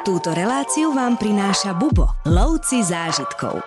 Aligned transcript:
Túto 0.00 0.32
reláciu 0.32 0.96
vám 0.96 1.20
prináša 1.20 1.76
Bubo, 1.76 2.08
lovci 2.24 2.80
zážitkov. 2.80 3.60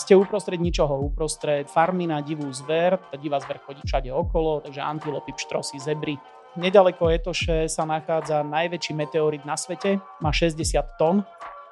Ste 0.00 0.16
uprostred 0.16 0.56
ničoho, 0.56 1.12
uprostred 1.12 1.68
farmy 1.68 2.08
na 2.08 2.24
divú 2.24 2.48
zver, 2.48 2.96
tá 3.12 3.20
divá 3.20 3.36
zver 3.36 3.60
chodí 3.60 3.84
všade 3.84 4.08
okolo, 4.08 4.64
takže 4.64 4.80
antilopy, 4.80 5.36
pštrosy, 5.36 5.76
zebry. 5.76 6.16
Nedaleko 6.56 7.12
Etoše 7.12 7.68
sa 7.68 7.84
nachádza 7.84 8.40
najväčší 8.40 8.96
meteorit 8.96 9.44
na 9.44 9.52
svete, 9.52 10.00
má 10.24 10.32
60 10.32 10.56
tón, 10.96 11.20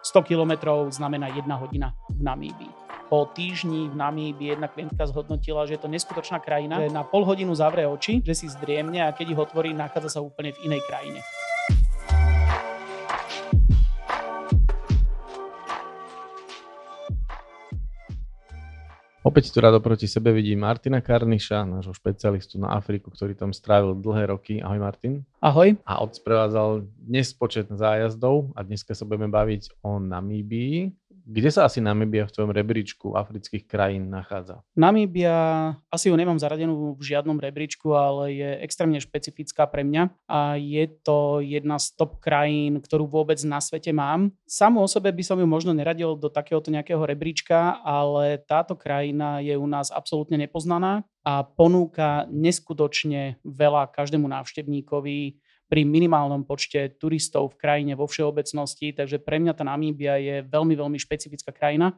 100 0.05 0.29
km 0.29 0.85
znamená 0.93 1.33
1 1.33 1.49
hodina 1.57 1.97
v 2.13 2.21
Namíbii. 2.21 2.73
Po 3.09 3.33
týždni 3.33 3.89
v 3.89 3.97
Namíbii 3.97 4.61
jedna 4.61 4.69
klientka 4.69 5.09
zhodnotila, 5.09 5.65
že 5.65 5.81
je 5.81 5.81
to 5.81 5.89
neskutočná 5.89 6.37
krajina, 6.45 6.85
že 6.85 6.93
na 6.93 7.01
pol 7.01 7.25
hodinu 7.25 7.57
zavrie 7.57 7.89
oči, 7.89 8.21
že 8.21 8.37
si 8.37 8.45
zdriemne 8.45 9.09
a 9.09 9.17
keď 9.17 9.33
ich 9.33 9.41
otvorí, 9.41 9.73
nachádza 9.73 10.15
sa 10.15 10.21
úplne 10.21 10.53
v 10.53 10.69
inej 10.69 10.85
krajine. 10.85 11.25
Opäť 19.21 19.53
tu 19.53 19.61
rado 19.61 19.77
proti 19.85 20.09
sebe 20.09 20.33
vidím 20.33 20.65
Martina 20.65 21.05
Karniša, 21.05 21.69
nášho 21.69 21.93
špecialistu 21.93 22.57
na 22.57 22.73
Afriku, 22.73 23.13
ktorý 23.13 23.37
tam 23.37 23.53
strávil 23.53 23.93
dlhé 23.93 24.33
roky. 24.33 24.65
Ahoj 24.65 24.81
Martin. 24.81 25.29
Ahoj. 25.45 25.77
A 25.85 26.01
odsprevádzal 26.01 26.89
dnes 27.05 27.29
počet 27.37 27.69
zájazdov 27.69 28.57
a 28.57 28.65
dneska 28.65 28.97
sa 28.97 29.05
budeme 29.05 29.29
baviť 29.29 29.85
o 29.85 30.01
Namíbii. 30.01 30.97
Kde 31.31 31.47
sa 31.55 31.71
asi 31.71 31.79
Namíbia 31.79 32.27
v 32.27 32.35
tvojom 32.35 32.51
rebríčku 32.51 33.15
afrických 33.15 33.63
krajín 33.71 34.11
nachádza? 34.11 34.67
Namíbia, 34.75 35.31
asi 35.87 36.11
ju 36.11 36.19
nemám 36.19 36.43
zaradenú 36.43 36.99
v 36.99 37.03
žiadnom 37.07 37.39
rebríčku, 37.39 37.95
ale 37.95 38.35
je 38.35 38.51
extrémne 38.67 38.99
špecifická 38.99 39.71
pre 39.71 39.87
mňa 39.87 40.11
a 40.27 40.59
je 40.59 40.91
to 41.07 41.39
jedna 41.39 41.79
z 41.79 41.95
top 41.95 42.19
krajín, 42.19 42.83
ktorú 42.83 43.07
vôbec 43.07 43.39
na 43.47 43.63
svete 43.63 43.95
mám. 43.95 44.35
Samú 44.43 44.83
o 44.83 44.91
sebe 44.91 45.15
by 45.15 45.23
som 45.23 45.39
ju 45.39 45.47
možno 45.47 45.71
neradil 45.71 46.19
do 46.19 46.27
takéhoto 46.27 46.75
nejakého 46.75 47.07
rebríčka, 47.07 47.79
ale 47.87 48.43
táto 48.43 48.75
krajina 48.75 49.39
je 49.39 49.55
u 49.55 49.71
nás 49.71 49.95
absolútne 49.95 50.35
nepoznaná 50.35 51.07
a 51.23 51.47
ponúka 51.47 52.27
neskutočne 52.27 53.39
veľa 53.47 53.87
každému 53.95 54.27
návštevníkovi 54.27 55.39
pri 55.71 55.87
minimálnom 55.87 56.43
počte 56.43 56.91
turistov 56.99 57.55
v 57.55 57.59
krajine 57.63 57.95
vo 57.95 58.11
všeobecnosti, 58.11 58.91
takže 58.91 59.23
pre 59.23 59.39
mňa 59.39 59.55
tá 59.55 59.63
Namíbia 59.63 60.19
je 60.19 60.43
veľmi, 60.43 60.75
veľmi 60.75 60.99
špecifická 60.99 61.55
krajina. 61.55 61.95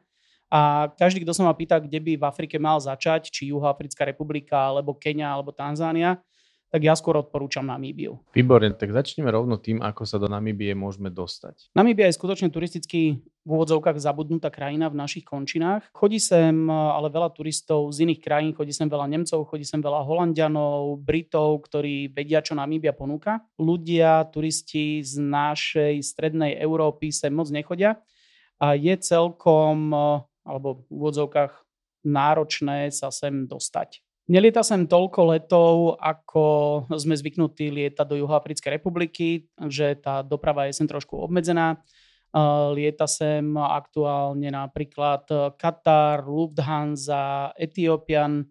A 0.52 0.92
každý, 1.00 1.24
kto 1.24 1.32
sa 1.32 1.48
ma 1.48 1.56
pýta, 1.56 1.80
kde 1.80 1.96
by 1.96 2.12
v 2.20 2.28
Afrike 2.28 2.60
mal 2.60 2.76
začať, 2.76 3.32
či 3.32 3.48
Juhoafrická 3.48 4.04
republika, 4.04 4.68
alebo 4.68 4.92
Kenia, 4.92 5.32
alebo 5.32 5.48
Tanzánia, 5.56 6.20
tak 6.72 6.88
ja 6.88 6.96
skôr 6.96 7.20
odporúčam 7.20 7.68
Namíbiu. 7.68 8.16
Výborne, 8.32 8.72
tak 8.72 8.96
začneme 8.96 9.28
rovno 9.28 9.60
tým, 9.60 9.84
ako 9.84 10.08
sa 10.08 10.16
do 10.16 10.24
Namíbie 10.24 10.72
môžeme 10.72 11.12
dostať. 11.12 11.68
Namíbia 11.76 12.08
je 12.08 12.16
skutočne 12.16 12.48
turisticky 12.48 13.20
v 13.20 13.48
úvodzovkách 13.50 14.00
zabudnutá 14.00 14.48
krajina 14.48 14.88
v 14.88 14.96
našich 14.96 15.28
končinách. 15.28 15.84
Chodí 15.92 16.16
sem 16.16 16.72
ale 16.72 17.12
veľa 17.12 17.28
turistov 17.36 17.92
z 17.92 18.08
iných 18.08 18.24
krajín, 18.24 18.56
chodí 18.56 18.72
sem 18.72 18.88
veľa 18.88 19.04
Nemcov, 19.04 19.44
chodí 19.52 19.68
sem 19.68 19.84
veľa 19.84 20.00
Holandianov, 20.00 20.96
Britov, 21.04 21.60
ktorí 21.68 22.08
vedia, 22.08 22.40
čo 22.40 22.56
Namíbia 22.56 22.96
ponúka. 22.96 23.44
Ľudia, 23.60 24.32
turisti 24.32 25.04
z 25.04 25.20
našej 25.20 26.00
strednej 26.00 26.56
Európy 26.56 27.12
sem 27.12 27.36
moc 27.36 27.52
nechodia 27.52 28.00
a 28.56 28.72
je 28.78 28.96
celkom, 28.96 29.92
alebo 30.46 30.86
v 30.86 30.88
úvodzovkách 30.88 31.52
náročné 32.06 32.88
sa 32.94 33.12
sem 33.12 33.44
dostať. 33.44 34.00
Nelieta 34.30 34.62
sem 34.62 34.86
toľko 34.86 35.20
letov, 35.34 35.74
ako 35.98 36.44
sme 36.94 37.18
zvyknutí 37.18 37.74
lietať 37.74 38.06
do 38.06 38.16
Juhoafrickej 38.22 38.78
republiky, 38.78 39.50
že 39.66 39.98
tá 39.98 40.22
doprava 40.22 40.70
je 40.70 40.78
sem 40.78 40.86
trošku 40.86 41.18
obmedzená. 41.18 41.82
Lieta 42.72 43.10
sem 43.10 43.44
aktuálne 43.58 44.48
napríklad 44.48 45.26
Katar, 45.58 46.24
Lufthansa, 46.24 47.52
Ethiopian, 47.58 48.46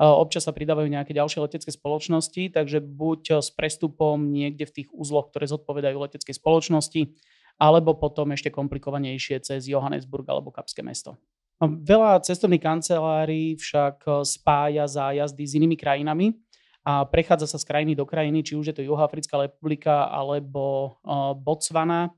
občas 0.00 0.48
sa 0.48 0.56
pridávajú 0.56 0.88
nejaké 0.88 1.12
ďalšie 1.12 1.44
letecké 1.44 1.70
spoločnosti, 1.70 2.56
takže 2.56 2.80
buď 2.80 3.44
s 3.44 3.52
prestupom 3.52 4.16
niekde 4.32 4.66
v 4.66 4.74
tých 4.82 4.88
úzloch, 4.90 5.30
ktoré 5.30 5.46
zodpovedajú 5.46 6.00
leteckej 6.00 6.34
spoločnosti, 6.40 7.12
alebo 7.60 7.92
potom 7.94 8.32
ešte 8.32 8.48
komplikovanejšie 8.48 9.44
cez 9.44 9.68
Johannesburg 9.68 10.24
alebo 10.26 10.48
Kapské 10.48 10.80
mesto. 10.80 11.20
Veľa 11.60 12.24
cestovných 12.24 12.64
kancelárií 12.64 13.52
však 13.60 13.96
eh, 14.08 14.12
spája 14.24 14.88
zájazdy 14.88 15.44
s 15.44 15.52
inými 15.60 15.76
krajinami 15.76 16.40
a 16.80 17.04
prechádza 17.04 17.44
sa 17.44 17.60
z 17.60 17.68
krajiny 17.68 17.92
do 17.92 18.08
krajiny, 18.08 18.40
či 18.40 18.56
už 18.56 18.72
je 18.72 18.76
to 18.80 18.86
Juhoafrická 18.88 19.36
republika 19.36 20.08
alebo 20.08 20.96
eh, 21.04 21.36
Botswana. 21.36 22.16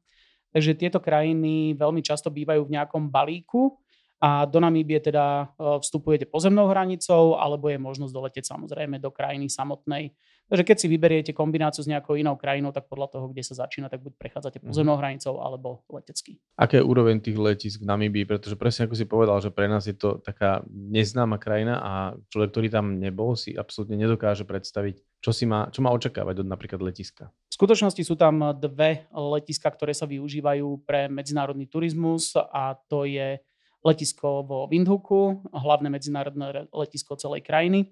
Takže 0.54 0.78
tieto 0.78 1.03
krajiny 1.03 1.75
veľmi 1.75 2.04
často 2.06 2.30
bývajú 2.30 2.70
v 2.70 2.75
nejakom 2.78 3.10
balíku 3.10 3.82
a 4.22 4.47
do 4.47 4.62
Namíbie 4.62 5.03
teda 5.03 5.50
eh, 5.50 5.82
vstupujete 5.82 6.30
pozemnou 6.30 6.70
hranicou 6.70 7.34
alebo 7.34 7.66
je 7.66 7.82
možnosť 7.82 8.14
doletieť 8.14 8.44
samozrejme 8.47 9.03
do 9.03 9.10
krajiny 9.10 9.50
samotnej 9.50 10.14
Takže 10.50 10.64
keď 10.69 10.76
si 10.76 10.86
vyberiete 10.91 11.32
kombináciu 11.32 11.80
s 11.80 11.88
nejakou 11.88 12.19
inou 12.19 12.36
krajinou, 12.36 12.76
tak 12.76 12.84
podľa 12.84 13.08
toho, 13.16 13.32
kde 13.32 13.41
sa 13.41 13.64
začína, 13.64 13.88
tak 13.88 14.04
buď 14.04 14.20
prechádzate 14.20 14.60
mhm. 14.60 14.69
pozemnou 14.69 14.97
hranicou 15.00 15.41
alebo 15.41 15.80
letecky. 15.88 16.36
Aké 16.60 16.80
je 16.80 16.84
úroveň 16.84 17.25
tých 17.25 17.41
letisk 17.41 17.80
v 17.80 17.88
Namíbii? 17.88 18.28
Pretože 18.28 18.60
presne 18.60 18.84
ako 18.84 18.94
si 18.98 19.08
povedal, 19.08 19.41
že 19.41 19.48
pre 19.48 19.64
nás 19.70 19.88
je 19.88 19.97
to 19.97 20.20
taká 20.20 20.60
neznáma 20.69 21.41
krajina 21.41 21.80
a 21.80 21.92
človek, 22.28 22.53
ktorý 22.53 22.69
tam 22.69 23.00
nebol, 23.00 23.32
si 23.32 23.56
absolútne 23.56 23.97
nedokáže 23.97 24.44
predstaviť, 24.44 25.00
čo, 25.25 25.30
si 25.32 25.48
má, 25.48 25.72
čo 25.72 25.80
má 25.80 25.88
očakávať 25.94 26.44
od 26.44 26.48
napríklad 26.53 26.84
letiska. 26.84 27.32
V 27.48 27.54
skutočnosti 27.56 28.03
sú 28.04 28.19
tam 28.19 28.53
dve 28.59 29.09
letiska, 29.12 29.72
ktoré 29.72 29.97
sa 29.97 30.04
využívajú 30.04 30.84
pre 30.84 31.09
medzinárodný 31.09 31.64
turizmus 31.70 32.36
a 32.36 32.76
to 32.91 33.09
je 33.09 33.41
letisko 33.82 34.47
vo 34.47 34.70
Windhoeku, 34.70 35.50
hlavné 35.50 35.91
medzinárodné 35.91 36.70
letisko 36.70 37.19
celej 37.19 37.42
krajiny 37.42 37.91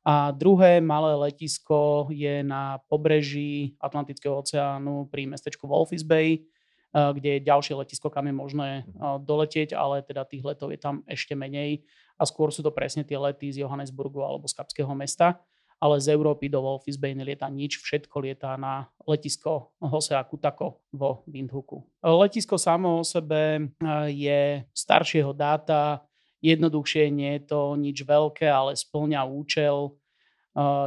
a 0.00 0.32
druhé 0.32 0.80
malé 0.80 1.12
letisko 1.28 2.08
je 2.08 2.40
na 2.40 2.80
pobreží 2.88 3.76
Atlantického 3.76 4.40
oceánu 4.40 5.12
pri 5.12 5.28
mestečku 5.28 5.68
Wolfis 5.68 6.00
Bay, 6.00 6.40
eh, 6.40 7.10
kde 7.12 7.36
je 7.36 7.46
ďalšie 7.46 7.74
letisko, 7.76 8.08
kam 8.08 8.24
je 8.24 8.34
možné 8.34 8.70
eh, 8.80 8.84
doletieť, 9.20 9.76
ale 9.76 10.00
teda 10.00 10.24
tých 10.24 10.44
letov 10.44 10.72
je 10.72 10.80
tam 10.80 11.04
ešte 11.04 11.36
menej 11.36 11.84
a 12.16 12.24
skôr 12.24 12.48
sú 12.48 12.64
to 12.64 12.72
presne 12.72 13.04
tie 13.04 13.20
lety 13.20 13.52
z 13.52 13.60
Johannesburgu 13.60 14.24
alebo 14.24 14.48
z 14.48 14.56
Kapského 14.56 14.92
mesta, 14.96 15.36
ale 15.80 16.00
z 16.00 16.16
Európy 16.16 16.48
do 16.48 16.64
Wolfis 16.64 16.96
Bay 16.96 17.12
nelieta 17.12 17.48
nič, 17.52 17.80
všetko 17.80 18.24
lieta 18.24 18.56
na 18.56 18.88
letisko 19.04 19.72
Hosea 19.80 20.20
Kutako 20.24 20.80
vo 20.92 21.24
Windhoeku. 21.28 22.04
Letisko 22.04 22.56
samo 22.56 23.00
o 23.00 23.04
sebe 23.04 23.68
eh, 23.68 24.08
je 24.08 24.40
staršieho 24.72 25.36
dáta, 25.36 26.00
jednoduchšie, 26.40 27.12
nie 27.12 27.38
je 27.38 27.42
to 27.52 27.60
nič 27.76 28.04
veľké, 28.04 28.48
ale 28.48 28.76
splňa 28.76 29.24
účel. 29.28 29.96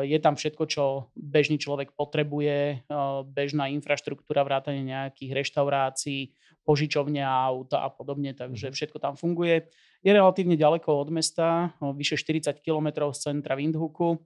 Je 0.03 0.19
tam 0.19 0.36
všetko, 0.36 0.64
čo 0.68 0.84
bežný 1.16 1.56
človek 1.56 1.96
potrebuje, 1.96 2.84
bežná 3.31 3.72
infraštruktúra, 3.72 4.44
vrátane 4.44 4.84
nejakých 4.84 5.31
reštaurácií, 5.40 6.36
požičovne 6.68 7.24
aut 7.24 7.72
a 7.75 7.88
podobne, 7.88 8.36
takže 8.36 8.72
mhm. 8.72 8.74
všetko 8.75 8.97
tam 9.00 9.16
funguje. 9.16 9.72
Je 10.03 10.12
relatívne 10.12 10.59
ďaleko 10.59 11.00
od 11.00 11.09
mesta, 11.16 11.72
vyše 11.80 12.19
40 12.19 12.59
km 12.59 13.08
z 13.16 13.19
centra 13.31 13.56
Windhoeku, 13.56 14.19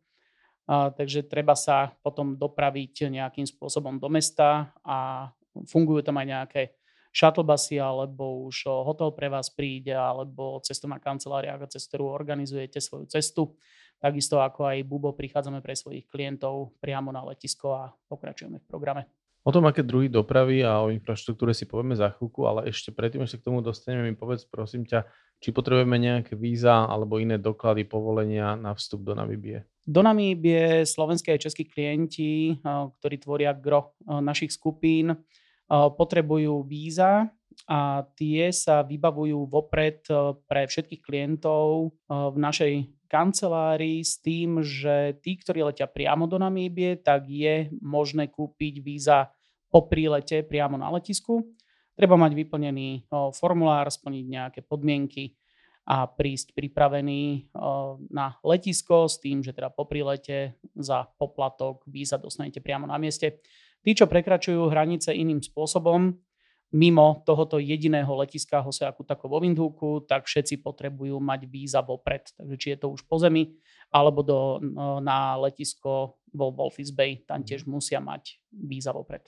takže 0.68 1.30
treba 1.30 1.54
sa 1.54 1.94
potom 2.02 2.34
dopraviť 2.34 3.14
nejakým 3.14 3.46
spôsobom 3.46 4.02
do 4.02 4.10
mesta 4.10 4.74
a 4.82 5.30
fungujú 5.70 6.02
tam 6.02 6.18
aj 6.18 6.28
nejaké 6.28 6.62
shuttlebusy 7.18 7.82
alebo 7.82 8.46
už 8.46 8.70
hotel 8.70 9.10
pre 9.18 9.26
vás 9.34 9.50
príde 9.50 9.98
alebo 9.98 10.62
cestovná 10.62 11.02
kancelária, 11.02 11.58
cez 11.66 11.90
ktorú 11.90 12.14
organizujete 12.14 12.78
svoju 12.78 13.10
cestu. 13.10 13.58
Takisto 13.98 14.38
ako 14.38 14.70
aj 14.70 14.86
Bubo 14.86 15.18
prichádzame 15.18 15.66
pre 15.66 15.74
svojich 15.74 16.06
klientov 16.06 16.78
priamo 16.78 17.10
na 17.10 17.26
letisko 17.26 17.74
a 17.74 17.90
pokračujeme 18.06 18.62
v 18.62 18.66
programe. 18.70 19.10
O 19.42 19.50
tom, 19.50 19.64
aké 19.64 19.80
druhy 19.80 20.12
dopravy 20.12 20.60
a 20.62 20.84
o 20.84 20.92
infraštruktúre 20.92 21.56
si 21.56 21.64
povieme 21.64 21.96
za 21.96 22.12
chvíľku, 22.14 22.44
ale 22.46 22.68
ešte 22.68 22.92
predtým, 22.92 23.24
ešte 23.24 23.40
k 23.40 23.48
tomu 23.48 23.64
dostaneme, 23.64 24.12
mi 24.12 24.14
povedz 24.14 24.44
prosím 24.44 24.84
ťa, 24.84 25.08
či 25.40 25.56
potrebujeme 25.56 25.96
nejaké 25.96 26.36
víza 26.36 26.84
alebo 26.84 27.16
iné 27.16 27.40
doklady, 27.40 27.88
povolenia 27.88 28.60
na 28.60 28.76
vstup 28.76 29.08
do 29.08 29.16
Namíbie. 29.16 29.64
Do 29.88 30.04
Namíbie 30.04 30.84
slovenské 30.84 31.32
aj 31.40 31.48
českí 31.48 31.64
klienti, 31.64 32.60
ktorí 33.00 33.24
tvoria 33.24 33.56
gro 33.56 33.96
našich 34.04 34.52
skupín, 34.52 35.16
potrebujú 35.70 36.64
víza 36.64 37.28
a 37.68 38.06
tie 38.16 38.48
sa 38.56 38.84
vybavujú 38.88 39.48
vopred 39.52 40.04
pre 40.48 40.64
všetkých 40.68 41.02
klientov 41.04 41.92
v 42.08 42.38
našej 42.40 42.74
kancelárii 43.08 44.04
s 44.04 44.20
tým, 44.20 44.60
že 44.64 45.16
tí, 45.24 45.40
ktorí 45.40 45.64
letia 45.64 45.88
priamo 45.88 46.28
do 46.28 46.36
Namíbie, 46.36 47.00
tak 47.00 47.28
je 47.28 47.72
možné 47.80 48.28
kúpiť 48.28 48.84
víza 48.84 49.32
po 49.68 49.88
prílete 49.88 50.44
priamo 50.44 50.76
na 50.76 50.92
letisku. 50.92 51.44
Treba 51.96 52.20
mať 52.20 52.36
vyplnený 52.36 53.10
formulár, 53.34 53.90
splniť 53.90 54.26
nejaké 54.28 54.60
podmienky 54.62 55.34
a 55.88 56.04
prísť 56.04 56.52
pripravený 56.52 57.56
na 58.12 58.36
letisko 58.44 59.08
s 59.08 59.24
tým, 59.24 59.40
že 59.40 59.56
teda 59.56 59.72
po 59.72 59.88
prílete 59.88 60.60
za 60.76 61.08
poplatok 61.16 61.88
víza 61.88 62.20
dostanete 62.20 62.60
priamo 62.60 62.86
na 62.86 63.00
mieste. 63.00 63.40
Tí, 63.88 63.96
čo 63.96 64.04
prekračujú 64.04 64.68
hranice 64.68 65.16
iným 65.16 65.40
spôsobom, 65.40 66.12
mimo 66.76 67.24
tohoto 67.24 67.56
jediného 67.56 68.12
letiska 68.20 68.60
Hoseaku 68.60 69.08
tako 69.08 69.32
vo 69.32 69.40
Windhoeku, 69.40 70.04
tak 70.04 70.28
všetci 70.28 70.60
potrebujú 70.60 71.16
mať 71.24 71.48
víza 71.48 71.80
vopred. 71.80 72.28
Takže 72.36 72.56
či 72.60 72.68
je 72.76 72.84
to 72.84 72.92
už 72.92 73.08
po 73.08 73.16
zemi, 73.16 73.56
alebo 73.88 74.28
do, 74.28 74.60
no, 74.60 75.00
na 75.00 75.40
letisko 75.40 76.20
vo 76.36 76.52
Wolfis 76.52 76.92
Bay, 76.92 77.24
tam 77.24 77.48
tiež 77.48 77.64
musia 77.64 78.04
mať 78.04 78.44
víza 78.52 78.92
vopred. 78.92 79.24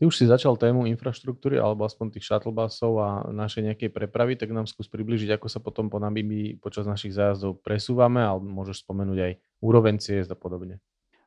Ty 0.00 0.08
už 0.08 0.16
si 0.16 0.24
začal 0.24 0.56
tému 0.56 0.88
infraštruktúry 0.88 1.60
alebo 1.60 1.84
aspoň 1.84 2.16
tých 2.16 2.24
shuttle 2.24 2.56
busov 2.56 2.96
a 3.04 3.28
našej 3.28 3.60
nejakej 3.60 3.90
prepravy, 3.92 4.40
tak 4.40 4.56
nám 4.56 4.64
skús 4.64 4.88
približiť, 4.88 5.36
ako 5.36 5.52
sa 5.52 5.60
potom 5.60 5.92
po 5.92 6.00
Namibii 6.00 6.64
počas 6.64 6.88
našich 6.88 7.12
zájazdov 7.12 7.60
presúvame, 7.60 8.24
alebo 8.24 8.48
môžeš 8.48 8.88
spomenúť 8.88 9.18
aj 9.20 9.32
úroveň 9.60 10.00
ciest 10.00 10.32
a 10.32 10.38
podobne. 10.38 10.80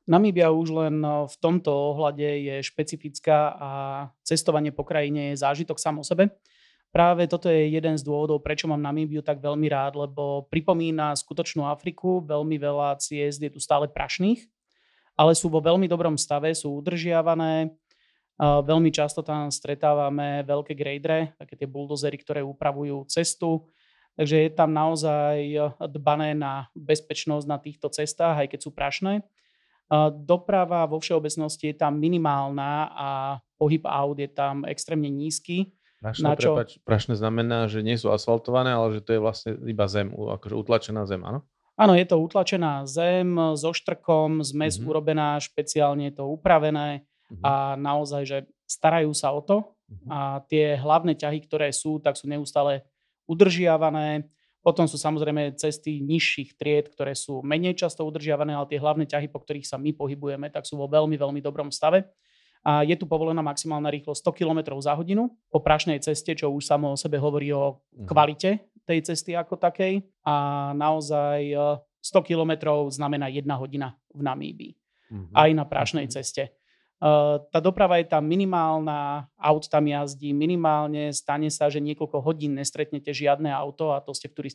Namíbia 0.10 0.50
už 0.50 0.74
len 0.74 1.02
v 1.04 1.36
tomto 1.38 1.70
ohľade 1.70 2.26
je 2.26 2.56
špecifická 2.66 3.54
a 3.54 3.70
cestovanie 4.26 4.74
po 4.74 4.82
krajine 4.82 5.32
je 5.32 5.42
zážitok 5.42 5.78
sám 5.78 6.02
o 6.02 6.06
sebe. 6.06 6.34
Práve 6.92 7.24
toto 7.30 7.48
je 7.48 7.72
jeden 7.72 7.96
z 7.96 8.04
dôvodov, 8.04 8.44
prečo 8.44 8.68
mám 8.68 8.84
Namíbiu 8.84 9.24
tak 9.24 9.40
veľmi 9.40 9.68
rád, 9.72 9.96
lebo 9.96 10.50
pripomína 10.52 11.16
skutočnú 11.16 11.64
Afriku, 11.64 12.20
veľmi 12.20 12.60
veľa 12.60 13.00
ciest 13.00 13.40
je 13.40 13.48
tu 13.48 13.64
stále 13.64 13.88
prašných, 13.88 14.44
ale 15.16 15.32
sú 15.32 15.48
vo 15.48 15.64
veľmi 15.64 15.88
dobrom 15.88 16.20
stave, 16.20 16.52
sú 16.52 16.76
udržiavané, 16.84 17.72
Veľmi 18.42 18.90
často 18.90 19.22
tam 19.22 19.54
stretávame 19.54 20.42
veľké 20.42 20.74
gradere, 20.74 21.38
také 21.38 21.54
tie 21.54 21.70
buldozery, 21.70 22.18
ktoré 22.18 22.42
upravujú 22.42 23.06
cestu. 23.06 23.70
Takže 24.18 24.50
je 24.50 24.50
tam 24.50 24.74
naozaj 24.74 25.38
dbané 25.78 26.34
na 26.34 26.66
bezpečnosť 26.74 27.46
na 27.46 27.62
týchto 27.62 27.94
cestách, 27.94 28.42
aj 28.42 28.48
keď 28.50 28.60
sú 28.66 28.74
prašné. 28.74 29.22
Doprava 30.24 30.88
vo 30.88 31.04
všeobecnosti 31.04 31.76
je 31.76 31.76
tam 31.76 32.00
minimálna 32.00 32.96
a 32.96 33.10
pohyb 33.60 33.84
aut 33.84 34.16
je 34.16 34.32
tam 34.32 34.64
extrémne 34.64 35.12
nízky. 35.12 35.76
Prašné, 36.00 36.24
na 36.24 36.34
čo... 36.34 36.56
Prepač, 36.56 36.72
prašné 36.82 37.14
znamená, 37.20 37.68
že 37.68 37.84
nie 37.84 38.00
sú 38.00 38.10
asfaltované, 38.10 38.72
ale 38.72 38.98
že 38.98 39.02
to 39.04 39.12
je 39.14 39.22
vlastne 39.22 39.52
iba 39.68 39.86
zem, 39.92 40.10
akože 40.10 40.56
utlačená 40.56 41.04
zem, 41.06 41.22
áno? 41.22 41.44
Áno, 41.78 41.94
je 41.94 42.06
to 42.08 42.18
utlačená 42.18 42.88
zem 42.90 43.38
so 43.60 43.76
štrkom, 43.76 44.42
zmes 44.42 44.80
mm-hmm. 44.80 44.90
urobená, 44.90 45.38
špeciálne 45.44 46.10
je 46.10 46.14
to 46.18 46.26
upravené 46.30 47.04
uh-huh. 47.32 47.44
a 47.44 47.54
naozaj, 47.80 48.24
že 48.28 48.38
starajú 48.66 49.12
sa 49.12 49.36
o 49.36 49.42
to 49.44 49.58
uh-huh. 49.62 50.08
a 50.10 50.20
tie 50.46 50.78
hlavné 50.78 51.20
ťahy, 51.20 51.42
ktoré 51.46 51.70
sú, 51.74 51.98
tak 52.00 52.16
sú 52.16 52.30
neustále 52.30 52.86
udržiavané. 53.28 54.30
Potom 54.62 54.86
sú 54.86 54.98
samozrejme 54.98 55.58
cesty 55.58 56.06
nižších 56.06 56.54
tried, 56.54 56.94
ktoré 56.94 57.18
sú 57.18 57.42
menej 57.42 57.74
často 57.74 58.06
udržiavané, 58.06 58.54
ale 58.54 58.70
tie 58.70 58.78
hlavné 58.78 59.10
ťahy, 59.10 59.26
po 59.26 59.42
ktorých 59.42 59.66
sa 59.66 59.82
my 59.82 59.90
pohybujeme, 59.98 60.54
tak 60.54 60.70
sú 60.70 60.78
vo 60.78 60.86
veľmi, 60.86 61.18
veľmi 61.18 61.42
dobrom 61.42 61.74
stave. 61.74 62.06
A 62.62 62.86
je 62.86 62.94
tu 62.94 63.10
povolená 63.10 63.42
maximálna 63.42 63.90
rýchlosť 63.90 64.22
100 64.22 64.38
km 64.38 64.60
za 64.78 64.94
hodinu 64.94 65.34
po 65.50 65.66
prašnej 65.66 65.98
ceste, 65.98 66.38
čo 66.38 66.54
už 66.54 66.62
samo 66.62 66.94
o 66.94 66.98
sebe 66.98 67.18
hovorí 67.18 67.50
o 67.50 67.82
mhm. 67.98 68.06
kvalite 68.06 68.70
tej 68.86 69.02
cesty 69.02 69.34
ako 69.34 69.58
takej. 69.58 70.06
A 70.26 70.70
naozaj 70.78 71.58
100 71.58 71.82
e, 72.06 72.22
km 72.22 72.52
znamená 72.94 73.34
1 73.34 73.50
hodina 73.58 73.98
v 74.14 74.22
Namíbii. 74.22 74.74
Uh-huh. 75.12 75.28
Aj 75.36 75.50
na 75.52 75.68
prašnej 75.68 76.08
uh-huh. 76.08 76.24
ceste. 76.24 76.61
Uh, 77.02 77.42
tá 77.50 77.58
doprava 77.58 77.98
je 77.98 78.06
tam 78.06 78.22
minimálna, 78.22 79.26
aut 79.42 79.66
tam 79.66 79.90
jazdí 79.90 80.38
minimálne, 80.38 81.10
stane 81.10 81.50
sa, 81.50 81.66
že 81.66 81.82
niekoľko 81.82 82.22
hodín 82.22 82.54
nestretnete 82.54 83.10
žiadne 83.10 83.50
auto 83.50 83.90
a 83.90 84.06
to 84.06 84.14
ste 84.14 84.30
v, 84.30 84.54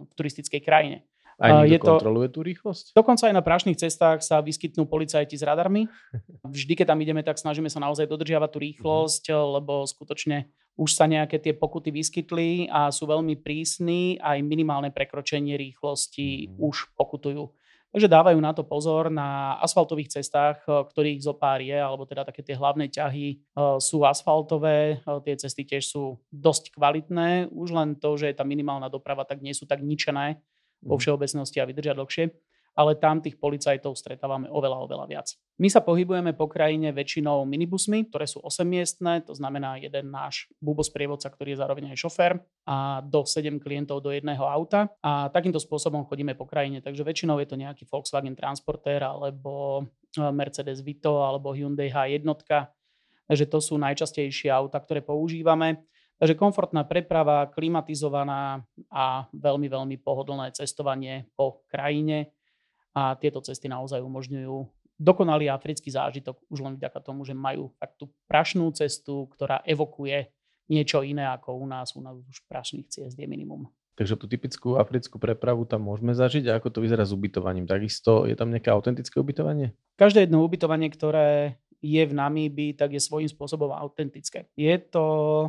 v 0.00 0.12
turistickej 0.16 0.64
krajine. 0.64 1.04
A 1.36 1.60
uh, 1.60 1.64
je 1.68 1.76
to, 1.76 2.00
kontroluje 2.00 2.32
tú 2.32 2.40
rýchlosť? 2.40 2.96
Dokonca 2.96 3.28
aj 3.28 3.34
na 3.36 3.44
prašných 3.44 3.76
cestách 3.76 4.24
sa 4.24 4.40
vyskytnú 4.40 4.88
policajti 4.88 5.36
s 5.36 5.44
radarmi. 5.44 5.84
Vždy, 6.56 6.80
keď 6.80 6.96
tam 6.96 7.00
ideme, 7.04 7.20
tak 7.20 7.36
snažíme 7.36 7.68
sa 7.68 7.76
naozaj 7.80 8.08
dodržiavať 8.08 8.50
tú 8.52 8.58
rýchlosť, 8.64 9.24
uh-huh. 9.28 9.60
lebo 9.60 9.84
skutočne 9.84 10.48
už 10.80 10.96
sa 10.96 11.04
nejaké 11.04 11.36
tie 11.36 11.52
pokuty 11.52 11.92
vyskytli 11.92 12.72
a 12.72 12.88
sú 12.88 13.04
veľmi 13.04 13.36
prísni, 13.36 14.16
aj 14.16 14.40
minimálne 14.40 14.88
prekročenie 14.88 15.60
rýchlosti 15.60 16.48
uh-huh. 16.48 16.72
už 16.72 16.96
pokutujú. 16.96 17.52
Takže 17.92 18.08
dávajú 18.08 18.40
na 18.40 18.56
to 18.56 18.64
pozor 18.64 19.12
na 19.12 19.60
asfaltových 19.60 20.16
cestách, 20.16 20.64
eh, 20.64 20.72
ktorých 20.72 21.20
zo 21.20 21.36
pár 21.36 21.60
je, 21.60 21.76
alebo 21.76 22.08
teda 22.08 22.24
také 22.24 22.40
tie 22.40 22.56
hlavné 22.56 22.88
ťahy 22.88 23.36
eh, 23.36 23.76
sú 23.76 24.08
asfaltové, 24.08 25.04
eh, 25.04 25.18
tie 25.28 25.36
cesty 25.36 25.68
tiež 25.68 25.92
sú 25.92 26.16
dosť 26.32 26.72
kvalitné, 26.72 27.52
už 27.52 27.68
len 27.76 28.00
to, 28.00 28.16
že 28.16 28.32
je 28.32 28.36
tá 28.40 28.48
minimálna 28.48 28.88
doprava, 28.88 29.28
tak 29.28 29.44
nie 29.44 29.52
sú 29.52 29.68
tak 29.68 29.84
ničené 29.84 30.40
vo 30.80 30.96
mhm. 30.96 31.00
všeobecnosti 31.04 31.60
a 31.60 31.68
vydržia 31.68 31.94
dlhšie 31.94 32.32
ale 32.72 32.96
tam 32.96 33.20
tých 33.20 33.36
policajtov 33.36 33.92
stretávame 33.96 34.48
oveľa, 34.48 34.78
oveľa 34.88 35.06
viac. 35.08 35.28
My 35.60 35.68
sa 35.68 35.84
pohybujeme 35.84 36.32
po 36.32 36.48
krajine 36.48 36.90
väčšinou 36.90 37.44
minibusmi, 37.44 38.08
ktoré 38.08 38.24
sú 38.24 38.40
8-miestne, 38.40 39.20
to 39.22 39.36
znamená 39.36 39.76
jeden 39.76 40.08
náš 40.08 40.48
bubosprievodca, 40.58 41.28
ktorý 41.28 41.54
je 41.54 41.60
zároveň 41.60 41.84
aj 41.92 41.98
šofér 42.00 42.32
a 42.64 43.04
do 43.04 43.28
7 43.28 43.60
klientov 43.60 44.00
do 44.00 44.10
jedného 44.10 44.42
auta. 44.42 44.88
A 45.04 45.28
takýmto 45.28 45.60
spôsobom 45.60 46.08
chodíme 46.08 46.32
po 46.32 46.48
krajine, 46.48 46.80
takže 46.80 47.04
väčšinou 47.04 47.36
je 47.44 47.48
to 47.52 47.60
nejaký 47.60 47.84
Volkswagen 47.84 48.34
Transporter 48.34 49.04
alebo 49.04 49.84
e, 50.16 50.24
Mercedes 50.32 50.80
Vito 50.80 51.20
alebo 51.20 51.52
Hyundai 51.52 51.92
H1. 51.92 52.24
Takže 53.28 53.44
to 53.46 53.58
sú 53.60 53.76
najčastejšie 53.76 54.48
auta, 54.48 54.80
ktoré 54.80 55.04
používame. 55.04 55.84
Takže 56.22 56.38
komfortná 56.38 56.86
preprava, 56.86 57.50
klimatizovaná 57.50 58.62
a 58.94 59.26
veľmi, 59.34 59.66
veľmi 59.66 59.96
pohodlné 60.00 60.54
cestovanie 60.54 61.26
po 61.34 61.66
krajine 61.66 62.30
a 62.92 63.16
tieto 63.16 63.40
cesty 63.40 63.68
naozaj 63.68 64.00
umožňujú 64.04 64.56
dokonalý 65.00 65.50
africký 65.50 65.90
zážitok 65.90 66.38
už 66.46 66.58
len 66.62 66.74
vďaka 66.78 67.02
tomu, 67.02 67.26
že 67.26 67.34
majú 67.34 67.74
tak 67.80 67.98
tú 67.98 68.12
prašnú 68.30 68.70
cestu, 68.76 69.26
ktorá 69.34 69.64
evokuje 69.66 70.30
niečo 70.70 71.02
iné 71.02 71.26
ako 71.26 71.58
u 71.58 71.66
nás. 71.66 71.96
U 71.98 72.00
nás 72.04 72.14
už 72.14 72.44
prašných 72.46 72.86
ciest 72.86 73.18
je 73.18 73.26
minimum. 73.26 73.66
Takže 73.92 74.16
tú 74.16 74.24
typickú 74.24 74.80
africkú 74.80 75.20
prepravu 75.20 75.68
tam 75.68 75.84
môžeme 75.84 76.16
zažiť 76.16 76.48
a 76.48 76.56
ako 76.56 76.68
to 76.72 76.78
vyzerá 76.80 77.04
s 77.04 77.12
ubytovaním? 77.12 77.68
Takisto 77.68 78.24
je 78.24 78.32
tam 78.32 78.48
nejaké 78.48 78.72
autentické 78.72 79.20
ubytovanie? 79.20 79.76
Každé 80.00 80.24
jedno 80.24 80.40
ubytovanie, 80.40 80.88
ktoré 80.88 81.60
je 81.82 82.02
v 82.06 82.14
Namíbii, 82.14 82.78
tak 82.78 82.94
je 82.94 83.02
svojím 83.02 83.26
spôsobom 83.26 83.74
autentické. 83.74 84.46
Je 84.54 84.78
to 84.78 85.04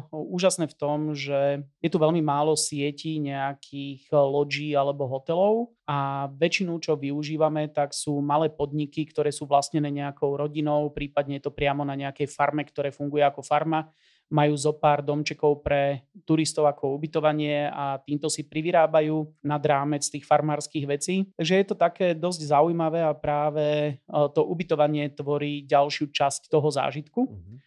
úžasné 0.10 0.66
v 0.66 0.76
tom, 0.76 1.14
že 1.14 1.62
je 1.78 1.90
tu 1.94 2.02
veľmi 2.02 2.26
málo 2.26 2.58
sietí 2.58 3.22
nejakých 3.22 4.10
lodží 4.10 4.74
alebo 4.74 5.06
hotelov 5.06 5.78
a 5.86 6.26
väčšinu, 6.34 6.82
čo 6.82 6.98
využívame, 6.98 7.70
tak 7.70 7.94
sú 7.94 8.18
malé 8.18 8.50
podniky, 8.50 9.06
ktoré 9.06 9.30
sú 9.30 9.46
vlastnené 9.46 9.94
nejakou 9.94 10.34
rodinou, 10.34 10.90
prípadne 10.90 11.38
je 11.38 11.46
to 11.46 11.54
priamo 11.54 11.86
na 11.86 11.94
nejakej 11.94 12.26
farme, 12.34 12.66
ktoré 12.66 12.90
funguje 12.90 13.22
ako 13.22 13.46
farma 13.46 13.94
majú 14.34 14.58
zo 14.58 14.74
pár 14.74 15.06
domčekov 15.06 15.62
pre 15.62 16.10
turistov 16.26 16.66
ako 16.66 16.98
ubytovanie 16.98 17.70
a 17.70 18.02
týmto 18.02 18.34
si 18.34 18.50
privyrábajú 18.50 19.30
nad 19.46 19.62
rámec 19.62 20.02
tých 20.10 20.26
farmárskych 20.26 20.90
vecí. 20.90 21.30
Takže 21.38 21.54
je 21.62 21.66
to 21.70 21.76
také 21.78 22.18
dosť 22.18 22.50
zaujímavé 22.50 23.06
a 23.06 23.14
práve 23.14 23.64
e, 23.64 23.92
to 24.34 24.42
ubytovanie 24.42 25.14
tvorí 25.14 25.62
ďalšiu 25.70 26.10
časť 26.10 26.50
toho 26.50 26.66
zážitku. 26.74 27.22
Mm-hmm. 27.30 27.58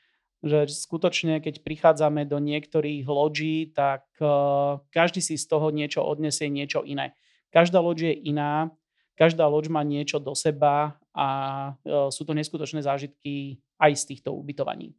Že 0.42 0.58
skutočne, 0.66 1.38
keď 1.38 1.62
prichádzame 1.62 2.26
do 2.26 2.42
niektorých 2.42 3.08
loďí, 3.08 3.72
tak 3.72 4.06
uh, 4.20 4.78
každý 4.94 5.18
si 5.18 5.34
z 5.34 5.48
toho 5.48 5.74
niečo 5.74 6.04
odnesie, 6.04 6.46
niečo 6.52 6.86
iné. 6.86 7.16
Každá 7.50 7.82
loď 7.82 8.12
je 8.12 8.30
iná, 8.30 8.70
každá 9.18 9.48
loď 9.48 9.72
má 9.72 9.82
niečo 9.82 10.22
do 10.22 10.36
seba 10.38 11.00
a 11.16 11.28
uh, 11.72 12.12
sú 12.14 12.22
to 12.22 12.36
neskutočné 12.36 12.84
zážitky 12.84 13.58
aj 13.80 13.96
z 13.96 14.04
týchto 14.12 14.36
ubytovaní. 14.38 14.94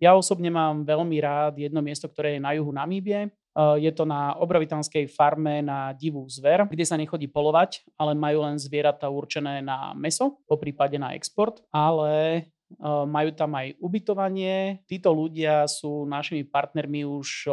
Ja 0.00 0.16
osobne 0.16 0.48
mám 0.48 0.88
veľmi 0.88 1.20
rád 1.20 1.60
jedno 1.60 1.84
miesto, 1.84 2.08
ktoré 2.08 2.40
je 2.40 2.44
na 2.44 2.56
juhu 2.56 2.72
Namíbie. 2.72 3.28
Eh, 3.28 3.76
je 3.84 3.92
to 3.92 4.08
na 4.08 4.32
obrovitanskej 4.40 5.10
farme 5.12 5.60
na 5.60 5.92
divú 5.92 6.24
zver, 6.24 6.64
kde 6.64 6.88
sa 6.88 6.96
nechodí 6.96 7.28
polovať, 7.28 7.84
ale 8.00 8.16
majú 8.16 8.46
len 8.48 8.56
zvieratá 8.56 9.12
určené 9.12 9.60
na 9.60 9.92
meso, 9.92 10.40
po 10.48 10.56
prípade 10.56 10.96
na 10.96 11.12
export, 11.12 11.60
ale 11.68 12.12
eh, 12.16 13.04
majú 13.04 13.30
tam 13.36 13.52
aj 13.60 13.76
ubytovanie. 13.76 14.86
Títo 14.88 15.12
ľudia 15.12 15.68
sú 15.68 16.08
našimi 16.08 16.48
partnermi 16.48 17.04
už 17.04 17.50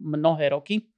mnohé 0.00 0.56
roky 0.56 0.88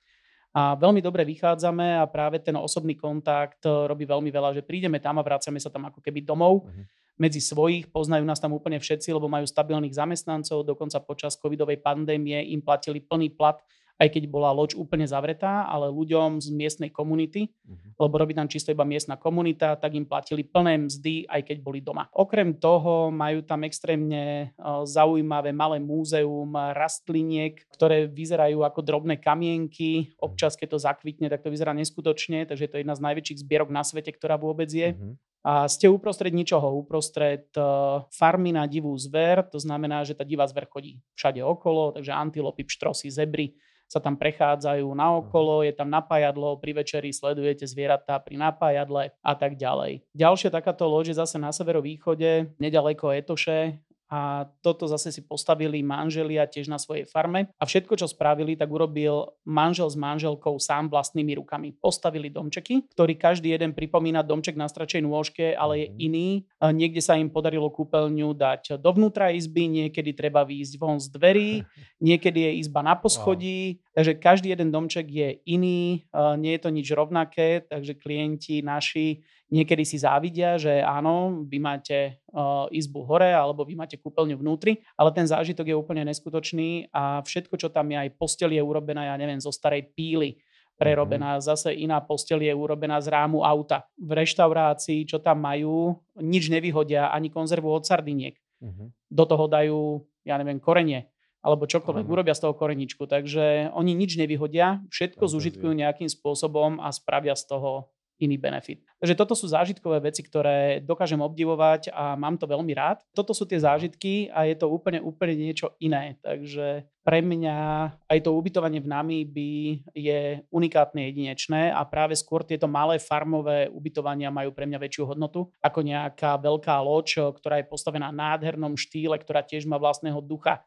a 0.52 0.76
veľmi 0.76 1.00
dobre 1.00 1.24
vychádzame 1.24 1.96
a 1.96 2.04
práve 2.04 2.36
ten 2.44 2.54
osobný 2.54 2.94
kontakt 2.94 3.64
eh, 3.64 3.72
robí 3.88 4.04
veľmi 4.04 4.28
veľa, 4.28 4.54
že 4.54 4.62
prídeme 4.62 5.00
tam 5.00 5.16
a 5.18 5.26
vracame 5.26 5.58
sa 5.58 5.72
tam 5.72 5.88
ako 5.88 5.98
keby 5.98 6.22
domov. 6.22 6.68
Uh-huh 6.68 7.01
medzi 7.20 7.40
svojich, 7.44 7.92
poznajú 7.92 8.24
nás 8.24 8.40
tam 8.40 8.56
úplne 8.56 8.80
všetci, 8.80 9.12
lebo 9.12 9.28
majú 9.28 9.44
stabilných 9.44 9.92
zamestnancov, 9.92 10.64
dokonca 10.64 10.98
počas 11.04 11.36
covidovej 11.36 11.80
pandémie 11.84 12.40
im 12.52 12.64
platili 12.64 13.04
plný 13.04 13.32
plat 13.36 13.60
aj 14.02 14.18
keď 14.18 14.26
bola 14.26 14.50
loď 14.50 14.74
úplne 14.74 15.06
zavretá, 15.06 15.62
ale 15.70 15.86
ľuďom 15.86 16.42
z 16.42 16.50
miestnej 16.50 16.90
komunity, 16.90 17.46
uh-huh. 17.46 18.02
lebo 18.02 18.18
robí 18.18 18.34
tam 18.34 18.50
čisto 18.50 18.74
iba 18.74 18.82
miestna 18.82 19.14
komunita, 19.14 19.78
tak 19.78 19.94
im 19.94 20.02
platili 20.02 20.42
plné 20.42 20.90
mzdy, 20.90 21.30
aj 21.30 21.46
keď 21.46 21.56
boli 21.62 21.78
doma. 21.78 22.10
Okrem 22.10 22.58
toho 22.58 23.14
majú 23.14 23.46
tam 23.46 23.62
extrémne 23.62 24.50
zaujímavé 24.82 25.54
malé 25.54 25.78
múzeum 25.78 26.50
rastliniek, 26.74 27.62
ktoré 27.70 28.10
vyzerajú 28.10 28.66
ako 28.66 28.82
drobné 28.82 29.22
kamienky. 29.22 30.10
Občas, 30.18 30.58
keď 30.58 30.74
to 30.74 30.78
zakvitne, 30.82 31.30
tak 31.30 31.46
to 31.46 31.54
vyzerá 31.54 31.70
neskutočne, 31.70 32.42
takže 32.50 32.66
to 32.66 32.74
je 32.76 32.82
jedna 32.82 32.98
z 32.98 33.04
najväčších 33.06 33.40
zbierok 33.46 33.70
na 33.70 33.86
svete, 33.86 34.10
ktorá 34.10 34.34
vôbec 34.34 34.66
je. 34.66 34.98
Uh-huh. 34.98 35.14
A 35.42 35.66
ste 35.66 35.90
uprostred 35.90 36.30
ničoho, 36.30 36.70
uprostred 36.78 37.50
uh, 37.58 38.06
farmy 38.14 38.54
na 38.54 38.62
divú 38.66 38.94
zver, 38.94 39.42
to 39.50 39.58
znamená, 39.58 40.06
že 40.06 40.14
tá 40.14 40.22
divá 40.22 40.46
zver 40.46 40.70
chodí 40.70 41.02
všade 41.18 41.42
okolo, 41.42 41.94
takže 41.98 42.14
antilopy, 42.14 42.62
pštrosy, 42.62 43.10
zebry 43.10 43.54
sa 43.92 44.00
tam 44.00 44.16
prechádzajú 44.16 44.88
na 44.96 45.20
okolo, 45.20 45.60
je 45.60 45.76
tam 45.76 45.92
napájadlo, 45.92 46.56
pri 46.56 46.80
večeri 46.80 47.12
sledujete 47.12 47.68
zvieratá 47.68 48.16
pri 48.16 48.40
napájadle 48.40 49.12
a 49.20 49.32
tak 49.36 49.60
ďalej. 49.60 50.00
Ďalšia 50.16 50.48
takáto 50.48 50.88
loď 50.88 51.12
je 51.12 51.20
zase 51.20 51.36
na 51.36 51.52
severovýchode, 51.52 52.56
nedaleko 52.56 53.12
Etoše, 53.12 53.76
a 54.12 54.44
toto 54.60 54.84
zase 54.84 55.08
si 55.08 55.24
postavili 55.24 55.80
manželia 55.80 56.44
tiež 56.44 56.68
na 56.68 56.76
svojej 56.76 57.08
farme 57.08 57.48
a 57.56 57.64
všetko, 57.64 57.96
čo 57.96 58.04
spravili, 58.04 58.60
tak 58.60 58.68
urobil 58.68 59.32
manžel 59.48 59.88
s 59.88 59.96
manželkou 59.96 60.60
sám 60.60 60.92
vlastnými 60.92 61.40
rukami. 61.40 61.72
Postavili 61.72 62.28
domčeky, 62.28 62.92
ktorý 62.92 63.16
každý 63.16 63.56
jeden 63.56 63.72
pripomína 63.72 64.20
domček 64.20 64.52
na 64.52 64.68
stračej 64.68 65.00
nôžke, 65.00 65.56
ale 65.56 65.72
je 65.80 65.86
mhm. 65.88 65.96
iný. 65.96 66.28
Niekde 66.60 67.00
sa 67.00 67.16
im 67.16 67.32
podarilo 67.32 67.72
kúpeľňu 67.72 68.36
dať 68.36 68.76
dovnútra 68.76 69.32
izby, 69.32 69.72
niekedy 69.72 70.12
treba 70.12 70.44
výjsť 70.44 70.74
von 70.76 71.00
z 71.00 71.08
dverí, 71.08 71.64
niekedy 72.04 72.52
je 72.52 72.68
izba 72.68 72.84
na 72.84 72.92
poschodí. 72.92 73.80
Takže 73.92 74.18
každý 74.18 74.52
jeden 74.56 74.72
domček 74.72 75.06
je 75.08 75.38
iný, 75.46 76.08
nie 76.40 76.52
je 76.56 76.60
to 76.60 76.70
nič 76.72 76.88
rovnaké, 76.92 77.64
takže 77.68 77.96
klienti 78.00 78.64
naši 78.64 79.22
Niekedy 79.52 79.84
si 79.84 80.00
závidia, 80.00 80.56
že 80.56 80.80
áno, 80.80 81.44
vy 81.44 81.60
máte 81.60 82.24
uh, 82.32 82.72
izbu 82.72 83.04
hore 83.04 83.36
alebo 83.36 83.68
vy 83.68 83.76
máte 83.76 84.00
kúpeľňu 84.00 84.40
vnútri, 84.40 84.80
ale 84.96 85.12
ten 85.12 85.28
zážitok 85.28 85.68
je 85.68 85.76
úplne 85.76 86.08
neskutočný 86.08 86.88
a 86.88 87.20
všetko, 87.20 87.60
čo 87.60 87.68
tam 87.68 87.92
je, 87.92 88.00
aj 88.00 88.16
postel 88.16 88.56
je 88.56 88.64
urobená, 88.64 89.12
ja 89.12 89.14
neviem, 89.20 89.36
zo 89.36 89.52
starej 89.52 89.92
píly 89.92 90.40
prerobená, 90.80 91.36
mm-hmm. 91.36 91.52
zase 91.52 91.68
iná 91.76 92.00
postel 92.00 92.40
je 92.40 92.48
urobená 92.48 92.96
z 93.04 93.12
rámu 93.12 93.44
auta. 93.44 93.84
V 94.00 94.24
reštaurácii, 94.24 95.04
čo 95.04 95.20
tam 95.20 95.44
majú, 95.44 96.00
nič 96.16 96.48
nevyhodia, 96.48 97.12
ani 97.12 97.28
konzervu 97.28 97.68
od 97.68 97.84
sardiniek. 97.84 98.40
Mm-hmm. 98.64 98.88
Do 99.12 99.24
toho 99.28 99.52
dajú, 99.52 100.00
ja 100.24 100.40
neviem, 100.40 100.64
korenie 100.64 101.12
alebo 101.42 101.66
čokoľvek, 101.66 102.06
mm-hmm. 102.06 102.14
urobia 102.14 102.38
z 102.38 102.42
toho 102.46 102.54
koreničku. 102.54 103.04
Takže 103.10 103.74
oni 103.74 103.92
nič 103.98 104.14
nevyhodia, 104.14 104.80
všetko 104.88 105.26
zužitkujú 105.26 105.74
nejakým 105.74 106.06
spôsobom 106.08 106.78
a 106.78 106.94
spravia 106.94 107.34
z 107.34 107.50
toho 107.50 107.90
iný 108.22 108.38
benefit. 108.38 108.86
Takže 109.02 109.18
toto 109.18 109.34
sú 109.34 109.50
zážitkové 109.50 109.98
veci, 109.98 110.22
ktoré 110.22 110.78
dokážem 110.78 111.18
obdivovať 111.18 111.90
a 111.90 112.14
mám 112.14 112.38
to 112.38 112.46
veľmi 112.46 112.70
rád. 112.70 113.02
Toto 113.10 113.34
sú 113.34 113.42
tie 113.50 113.58
zážitky 113.58 114.30
a 114.30 114.46
je 114.46 114.54
to 114.54 114.70
úplne, 114.70 115.02
úplne 115.02 115.34
niečo 115.34 115.74
iné. 115.82 116.22
Takže 116.22 116.86
pre 117.02 117.18
mňa 117.18 117.58
aj 118.06 118.18
to 118.22 118.30
ubytovanie 118.30 118.78
v 118.78 118.86
Namíbi 118.86 119.82
je 119.90 120.38
unikátne 120.54 121.10
jedinečné 121.10 121.74
a 121.74 121.82
práve 121.82 122.14
skôr 122.14 122.46
tieto 122.46 122.70
malé 122.70 123.02
farmové 123.02 123.66
ubytovania 123.74 124.30
majú 124.30 124.54
pre 124.54 124.70
mňa 124.70 124.78
väčšiu 124.78 125.10
hodnotu 125.10 125.50
ako 125.58 125.82
nejaká 125.82 126.38
veľká 126.38 126.78
loď, 126.78 127.34
ktorá 127.34 127.58
je 127.58 127.66
postavená 127.66 128.14
na 128.14 128.38
nádhernom 128.38 128.78
štýle, 128.78 129.18
ktorá 129.18 129.42
tiež 129.42 129.66
má 129.66 129.82
vlastného 129.82 130.22
ducha. 130.22 130.62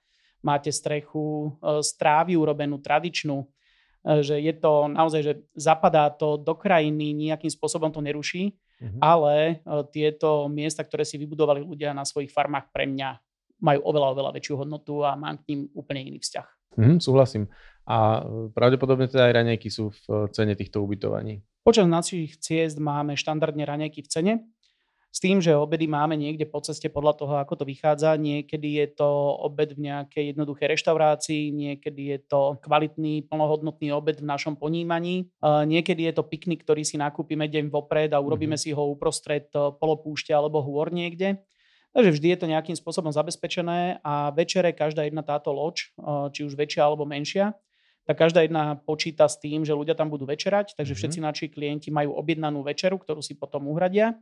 Máte 0.45 0.69
strechu 0.69 1.57
e, 1.57 1.81
z 1.81 1.89
trávy 1.97 2.37
urobenú 2.37 2.77
tradičnú, 2.77 3.49
E, 4.05 4.21
že 4.21 4.37
je 4.37 4.53
to 4.53 4.85
naozaj, 4.85 5.21
že 5.25 5.33
zapadá 5.57 6.13
to 6.13 6.37
do 6.37 6.53
krajiny, 6.53 7.17
nejakým 7.17 7.49
spôsobom 7.49 7.89
to 7.89 8.05
neruší, 8.05 8.53
mm-hmm. 8.53 9.01
ale 9.01 9.33
e, 9.35 9.55
tieto 9.89 10.45
miesta, 10.45 10.85
ktoré 10.85 11.01
si 11.01 11.17
vybudovali 11.17 11.65
ľudia 11.65 11.91
na 11.97 12.05
svojich 12.05 12.29
farmách 12.29 12.69
pre 12.69 12.85
mňa 12.85 13.17
majú 13.65 13.81
oveľa, 13.81 14.07
oveľa 14.13 14.31
väčšiu 14.37 14.55
hodnotu 14.61 15.01
a 15.01 15.17
mám 15.17 15.41
k 15.41 15.55
ním 15.55 15.61
úplne 15.73 16.05
iný 16.05 16.21
vzťah. 16.21 16.47
Mm, 16.77 16.99
súhlasím. 17.01 17.49
A 17.89 18.21
e, 18.21 18.53
pravdepodobne 18.53 19.09
teda 19.09 19.33
aj 19.33 19.33
raňajky 19.41 19.69
sú 19.73 19.89
v 19.89 20.29
cene 20.29 20.53
týchto 20.53 20.85
ubytovaní. 20.85 21.41
Počas 21.65 21.89
našich 21.89 22.37
ciest 22.37 22.77
máme 22.77 23.17
štandardne 23.17 23.65
raňajky 23.65 24.05
v 24.05 24.09
cene. 24.11 24.33
S 25.15 25.23
tým, 25.23 25.39
že 25.39 25.55
obedy 25.55 25.87
máme 25.87 26.19
niekde 26.19 26.43
po 26.43 26.59
ceste 26.59 26.91
podľa 26.91 27.15
toho, 27.15 27.33
ako 27.39 27.63
to 27.63 27.63
vychádza. 27.63 28.19
Niekedy 28.19 28.83
je 28.83 28.87
to 28.99 29.07
obed 29.47 29.71
v 29.71 29.87
nejakej 29.87 30.35
jednoduchej 30.35 30.67
reštaurácii, 30.75 31.55
niekedy 31.55 32.11
je 32.11 32.19
to 32.27 32.59
kvalitný, 32.59 33.23
plnohodnotný 33.23 33.95
obed 33.95 34.19
v 34.19 34.27
našom 34.27 34.59
ponímaní. 34.59 35.31
Niekedy 35.39 36.11
je 36.11 36.19
to 36.19 36.27
piknik, 36.27 36.67
ktorý 36.67 36.83
si 36.83 36.99
nakúpime 36.99 37.47
deň 37.47 37.71
vopred 37.71 38.11
a 38.11 38.19
urobíme 38.19 38.59
mm-hmm. 38.59 38.75
si 38.75 38.75
ho 38.75 38.91
uprostred 38.91 39.47
e, 39.55 39.71
polopúšte 39.79 40.35
alebo 40.35 40.59
hôr 40.59 40.91
niekde. 40.91 41.39
Takže 41.95 42.11
vždy 42.11 42.27
je 42.35 42.39
to 42.43 42.51
nejakým 42.51 42.75
spôsobom 42.75 43.15
zabezpečené 43.15 44.03
a 44.03 44.35
večere 44.35 44.75
každá 44.75 45.07
jedna 45.07 45.23
táto 45.23 45.55
loď, 45.55 45.95
e, 45.95 46.35
či 46.35 46.43
už 46.43 46.59
väčšia 46.59 46.91
alebo 46.91 47.07
menšia, 47.07 47.55
tak 48.03 48.19
každá 48.19 48.43
jedna 48.43 48.83
počíta 48.83 49.31
s 49.31 49.39
tým, 49.39 49.63
že 49.63 49.71
ľudia 49.71 49.95
tam 49.95 50.11
budú 50.11 50.27
večerať, 50.27 50.75
takže 50.75 50.91
mm-hmm. 50.91 50.99
všetci 50.99 51.19
naši 51.23 51.45
klienti 51.47 51.87
majú 51.87 52.19
objednanú 52.19 52.67
večeru, 52.67 52.99
ktorú 52.99 53.23
si 53.23 53.39
potom 53.39 53.71
uhradia 53.71 54.19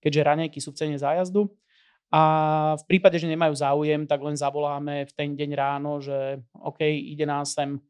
keďže 0.00 0.26
raňajky 0.26 0.58
sú 0.60 0.72
v 0.72 0.78
cene 0.78 0.96
zájazdu. 0.98 1.48
A 2.14 2.22
v 2.78 2.84
prípade, 2.86 3.18
že 3.18 3.26
nemajú 3.26 3.54
záujem, 3.58 4.06
tak 4.06 4.22
len 4.22 4.38
zavoláme 4.38 5.10
v 5.10 5.12
ten 5.12 5.34
deň 5.34 5.50
ráno, 5.58 5.98
že 5.98 6.38
OK, 6.54 6.86
ide 6.86 7.26
nás 7.26 7.50
sem 7.58 7.82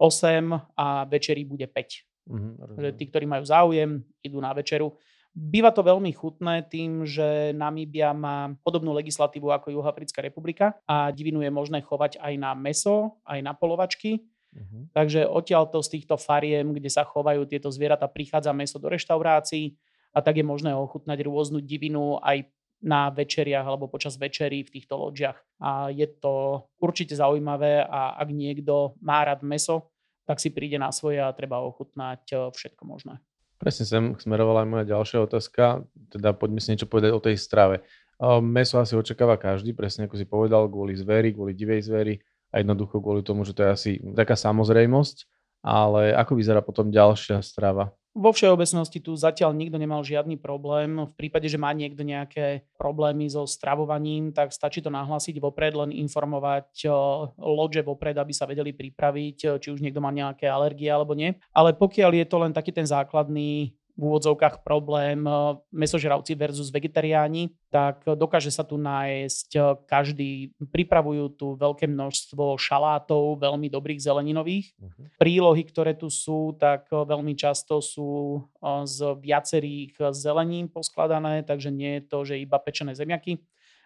8 0.00 0.74
a 0.74 1.06
večerí 1.06 1.46
bude 1.46 1.70
5. 1.70 2.30
Mm-hmm, 2.30 2.52
že 2.78 2.90
tí, 2.98 3.04
ktorí 3.10 3.26
majú 3.30 3.44
záujem, 3.46 4.02
idú 4.22 4.38
na 4.42 4.50
večeru. 4.54 4.94
Býva 5.30 5.70
to 5.70 5.86
veľmi 5.86 6.10
chutné 6.10 6.66
tým, 6.66 7.06
že 7.06 7.54
Namíbia 7.54 8.10
má 8.10 8.50
podobnú 8.66 8.90
legislatívu 8.98 9.54
ako 9.54 9.70
Juhoafrická 9.70 10.18
republika 10.18 10.74
a 10.90 11.14
divinu 11.14 11.38
je 11.38 11.54
možné 11.54 11.86
chovať 11.86 12.18
aj 12.18 12.34
na 12.34 12.50
meso, 12.58 13.22
aj 13.22 13.38
na 13.38 13.54
polovačky. 13.54 14.26
Uh-huh. 14.50 14.90
Takže 14.90 15.30
odtiaľto 15.30 15.78
z 15.86 15.88
týchto 15.94 16.18
fariem, 16.18 16.74
kde 16.74 16.90
sa 16.90 17.06
chovajú 17.06 17.46
tieto 17.46 17.70
zvieratá, 17.70 18.10
prichádza 18.10 18.50
meso 18.50 18.82
do 18.82 18.90
reštaurácií 18.90 19.78
a 20.10 20.18
tak 20.20 20.40
je 20.40 20.44
možné 20.46 20.74
ochutnať 20.74 21.22
rôznu 21.22 21.62
divinu 21.62 22.18
aj 22.22 22.50
na 22.80 23.12
večeriach 23.12 23.64
alebo 23.64 23.92
počas 23.92 24.16
večerí 24.16 24.64
v 24.64 24.72
týchto 24.72 24.96
loďiach. 24.96 25.36
A 25.60 25.92
je 25.92 26.08
to 26.08 26.64
určite 26.80 27.12
zaujímavé 27.12 27.84
a 27.84 28.16
ak 28.16 28.28
niekto 28.32 28.96
má 29.04 29.20
rád 29.20 29.44
meso, 29.44 29.92
tak 30.24 30.40
si 30.40 30.48
príde 30.48 30.80
na 30.80 30.88
svoje 30.94 31.20
a 31.20 31.34
treba 31.36 31.60
ochutnať 31.60 32.22
eh, 32.32 32.38
všetko 32.50 32.82
možné. 32.88 33.20
Presne 33.60 33.84
sem 33.84 34.04
smerovala 34.16 34.64
aj 34.64 34.68
moja 34.72 34.84
ďalšia 34.88 35.18
otázka, 35.28 35.84
teda 36.08 36.32
poďme 36.32 36.64
si 36.64 36.72
niečo 36.72 36.88
povedať 36.88 37.12
o 37.12 37.20
tej 37.20 37.36
strave. 37.36 37.84
Eh, 37.84 38.40
meso 38.40 38.80
asi 38.80 38.96
očakáva 38.96 39.36
každý, 39.36 39.76
presne 39.76 40.08
ako 40.08 40.16
si 40.16 40.24
povedal, 40.24 40.64
kvôli 40.72 40.96
zvery, 40.96 41.36
kvôli 41.36 41.52
divej 41.52 41.84
zvery 41.84 42.24
a 42.50 42.64
jednoducho 42.64 42.98
kvôli 43.04 43.20
tomu, 43.20 43.44
že 43.44 43.52
to 43.52 43.62
je 43.62 43.70
asi 43.70 43.90
taká 44.16 44.34
samozrejmosť, 44.34 45.28
ale 45.60 46.16
ako 46.16 46.40
vyzerá 46.40 46.64
potom 46.64 46.88
ďalšia 46.88 47.44
strava? 47.44 47.92
Vo 48.10 48.34
všeobecnosti 48.34 48.98
tu 48.98 49.14
zatiaľ 49.14 49.54
nikto 49.54 49.78
nemal 49.78 50.02
žiadny 50.02 50.34
problém. 50.34 50.98
V 50.98 51.14
prípade, 51.14 51.46
že 51.46 51.62
má 51.62 51.70
niekto 51.70 52.02
nejaké 52.02 52.66
problémy 52.74 53.30
so 53.30 53.46
stravovaním, 53.46 54.34
tak 54.34 54.50
stačí 54.50 54.82
to 54.82 54.90
nahlásiť 54.90 55.38
vopred, 55.38 55.78
len 55.78 55.94
informovať 55.94 56.90
loďe 57.38 57.86
vopred, 57.86 58.18
aby 58.18 58.34
sa 58.34 58.50
vedeli 58.50 58.74
pripraviť, 58.74 59.62
či 59.62 59.68
už 59.70 59.78
niekto 59.78 60.02
má 60.02 60.10
nejaké 60.10 60.50
alergie 60.50 60.90
alebo 60.90 61.14
nie. 61.14 61.38
Ale 61.54 61.70
pokiaľ 61.70 62.10
je 62.18 62.26
to 62.26 62.36
len 62.42 62.50
taký 62.50 62.74
ten 62.74 62.82
základný 62.82 63.78
v 64.00 64.08
úvodzovkách 64.08 64.64
problém 64.64 65.28
eh, 65.28 65.60
mesožravci 65.68 66.32
versus 66.32 66.72
vegetariáni, 66.72 67.52
tak 67.68 68.08
dokáže 68.08 68.48
sa 68.48 68.64
tu 68.64 68.80
nájsť 68.80 69.48
eh, 69.52 69.62
každý. 69.84 70.56
Pripravujú 70.56 71.24
tu 71.36 71.46
veľké 71.60 71.84
množstvo 71.84 72.56
šalátov, 72.56 73.36
veľmi 73.36 73.68
dobrých 73.68 74.00
zeleninových. 74.00 74.72
Uh-huh. 74.80 75.04
Prílohy, 75.20 75.68
ktoré 75.68 75.92
tu 75.92 76.08
sú, 76.08 76.56
tak 76.56 76.88
eh, 76.88 76.96
veľmi 76.96 77.36
často 77.36 77.84
sú 77.84 78.40
z 78.84 78.96
viacerých 79.20 80.12
zelenín 80.16 80.72
poskladané, 80.72 81.44
takže 81.44 81.68
nie 81.68 82.00
je 82.00 82.02
to, 82.08 82.18
že 82.24 82.40
iba 82.40 82.56
pečené 82.60 82.92
zemiaky, 82.92 83.40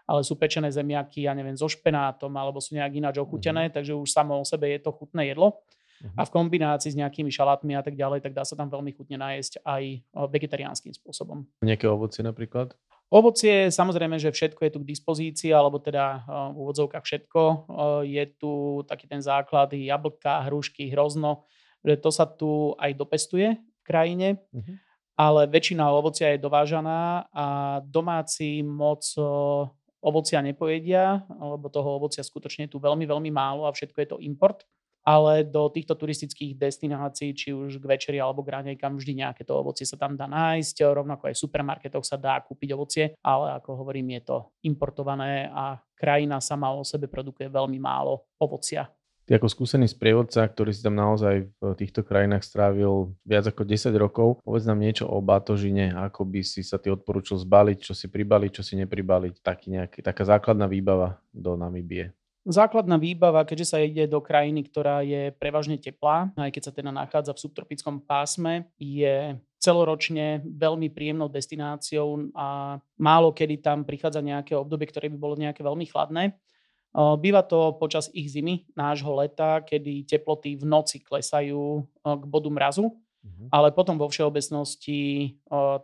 ale 0.05 0.21
sú 0.23 0.35
pečené 0.39 0.71
zemiaky, 0.71 1.27
ja 1.27 1.33
neviem, 1.35 1.55
so 1.59 1.67
špenátom 1.67 2.31
alebo 2.35 2.59
sú 2.63 2.79
nejak 2.79 2.93
ináč 2.95 3.17
ochutené, 3.19 3.71
uh-huh. 3.71 3.75
takže 3.75 3.99
už 3.99 4.11
samo 4.11 4.39
o 4.39 4.47
sebe 4.47 4.71
je 4.71 4.79
to 4.79 4.95
chutné 4.95 5.35
jedlo. 5.35 5.65
Uh-huh. 6.05 6.21
A 6.21 6.29
v 6.29 6.35
kombinácii 6.37 6.93
s 6.93 7.01
nejakými 7.01 7.33
šalátmi 7.33 7.73
a 7.73 7.81
tak 7.81 7.97
ďalej, 7.97 8.21
tak 8.21 8.37
dá 8.37 8.45
sa 8.45 8.53
tam 8.53 8.69
veľmi 8.69 8.93
chutne 8.93 9.17
nájsť 9.17 9.65
aj 9.65 9.83
vegetariánskym 10.29 10.93
spôsobom. 10.93 11.49
Nejaké 11.65 11.89
ovocie 11.89 12.21
napríklad? 12.21 12.77
Ovocie, 13.09 13.73
samozrejme, 13.73 14.21
že 14.21 14.33
všetko 14.33 14.61
je 14.69 14.73
tu 14.75 14.79
k 14.85 14.91
dispozícii, 14.91 15.51
alebo 15.53 15.81
teda 15.81 16.29
v 16.53 16.57
úvodzovkách 16.61 17.05
všetko. 17.05 17.41
Je 18.05 18.25
tu 18.37 18.85
taký 18.85 19.09
ten 19.09 19.25
základ 19.25 19.73
jablka, 19.73 20.45
hrušky, 20.45 20.93
hrozno, 20.93 21.49
že 21.81 21.97
to 21.97 22.13
sa 22.13 22.29
tu 22.29 22.77
aj 22.77 22.93
dopestuje 22.97 23.57
v 23.57 23.83
krajine, 23.85 24.41
uh-huh. 24.53 24.77
ale 25.17 25.49
väčšina 25.49 25.89
ovocia 25.89 26.33
je 26.33 26.43
dovážaná 26.43 27.29
a 27.33 27.47
domáci 27.85 28.65
moc 28.65 29.05
ovocia 30.05 30.45
nepojedia, 30.45 31.25
lebo 31.29 31.73
toho 31.73 31.97
ovocia 31.97 32.21
skutočne 32.21 32.69
je 32.69 32.77
tu 32.77 32.79
veľmi, 32.81 33.09
veľmi 33.09 33.33
málo 33.33 33.65
a 33.65 33.73
všetko 33.73 33.99
je 34.05 34.09
to 34.13 34.21
import 34.21 34.69
ale 35.05 35.45
do 35.45 35.69
týchto 35.69 35.93
turistických 35.95 36.57
destinácií, 36.57 37.37
či 37.37 37.53
už 37.53 37.77
k 37.77 37.85
večeri 37.85 38.19
alebo 38.19 38.41
k 38.41 38.57
raňajkám, 38.57 38.97
vždy 38.97 39.21
nejaké 39.21 39.45
to 39.45 39.53
ovocie 39.53 39.85
sa 39.85 40.01
tam 40.01 40.17
dá 40.17 40.25
nájsť, 40.25 40.81
rovnako 40.81 41.29
aj 41.29 41.35
v 41.37 41.43
supermarketoch 41.45 42.05
sa 42.09 42.17
dá 42.17 42.41
kúpiť 42.41 42.73
ovocie, 42.73 43.05
ale 43.21 43.61
ako 43.61 43.85
hovorím, 43.85 44.17
je 44.17 44.23
to 44.33 44.37
importované 44.65 45.53
a 45.53 45.77
krajina 45.93 46.41
sama 46.41 46.73
o 46.73 46.81
sebe 46.83 47.07
produkuje 47.07 47.53
veľmi 47.53 47.77
málo 47.77 48.25
ovocia. 48.41 48.89
Ty 49.25 49.41
ako 49.41 49.49
skúsený 49.49 49.89
sprievodca, 49.89 50.45
ktorý 50.45 50.69
si 50.69 50.85
tam 50.85 51.01
naozaj 51.01 51.49
v 51.57 51.63
týchto 51.81 52.05
krajinách 52.05 52.45
strávil 52.45 53.17
viac 53.25 53.49
ako 53.49 53.65
10 53.65 53.89
rokov, 53.97 54.37
povedz 54.45 54.69
nám 54.69 54.85
niečo 54.85 55.09
o 55.09 55.17
batožine, 55.25 55.97
ako 55.97 56.29
by 56.29 56.45
si 56.45 56.61
sa 56.61 56.77
ty 56.77 56.93
odporúčil 56.93 57.41
zbaliť, 57.41 57.89
čo 57.89 57.97
si 57.97 58.13
pribaliť, 58.13 58.51
čo 58.53 58.61
si 58.61 58.77
nepribaliť, 58.77 59.41
taký 59.41 59.81
nejaký, 59.81 60.05
taká 60.05 60.29
základná 60.29 60.69
výbava 60.69 61.25
do 61.33 61.57
Namibie. 61.57 62.13
Základná 62.45 63.01
výbava, 63.01 63.41
keďže 63.49 63.67
sa 63.73 63.81
ide 63.81 64.05
do 64.05 64.21
krajiny, 64.21 64.69
ktorá 64.69 65.01
je 65.01 65.33
prevažne 65.41 65.81
teplá, 65.81 66.29
aj 66.37 66.53
keď 66.53 66.63
sa 66.69 66.77
teda 66.77 66.93
nachádza 66.93 67.33
v 67.33 67.41
subtropickom 67.41 68.05
pásme, 68.05 68.69
je 68.77 69.41
celoročne 69.57 70.45
veľmi 70.45 70.93
príjemnou 70.93 71.33
destináciou 71.33 72.29
a 72.37 72.77
málo 73.01 73.33
kedy 73.33 73.65
tam 73.65 73.89
prichádza 73.89 74.21
nejaké 74.21 74.53
obdobie, 74.53 74.85
ktoré 74.93 75.09
by 75.09 75.17
bolo 75.17 75.41
nejaké 75.41 75.65
veľmi 75.65 75.89
chladné. 75.89 76.37
Býva 76.95 77.41
to 77.49 77.81
počas 77.81 78.13
ich 78.13 78.29
zimy, 78.29 78.69
nášho 78.77 79.09
leta, 79.17 79.65
kedy 79.65 80.05
teploty 80.05 80.61
v 80.61 80.69
noci 80.69 81.01
klesajú 81.01 81.81
k 82.05 82.25
bodu 82.29 82.53
mrazu, 82.53 82.93
mm-hmm. 82.93 83.49
ale 83.57 83.73
potom 83.73 83.97
vo 83.97 84.13
všeobecnosti 84.13 85.33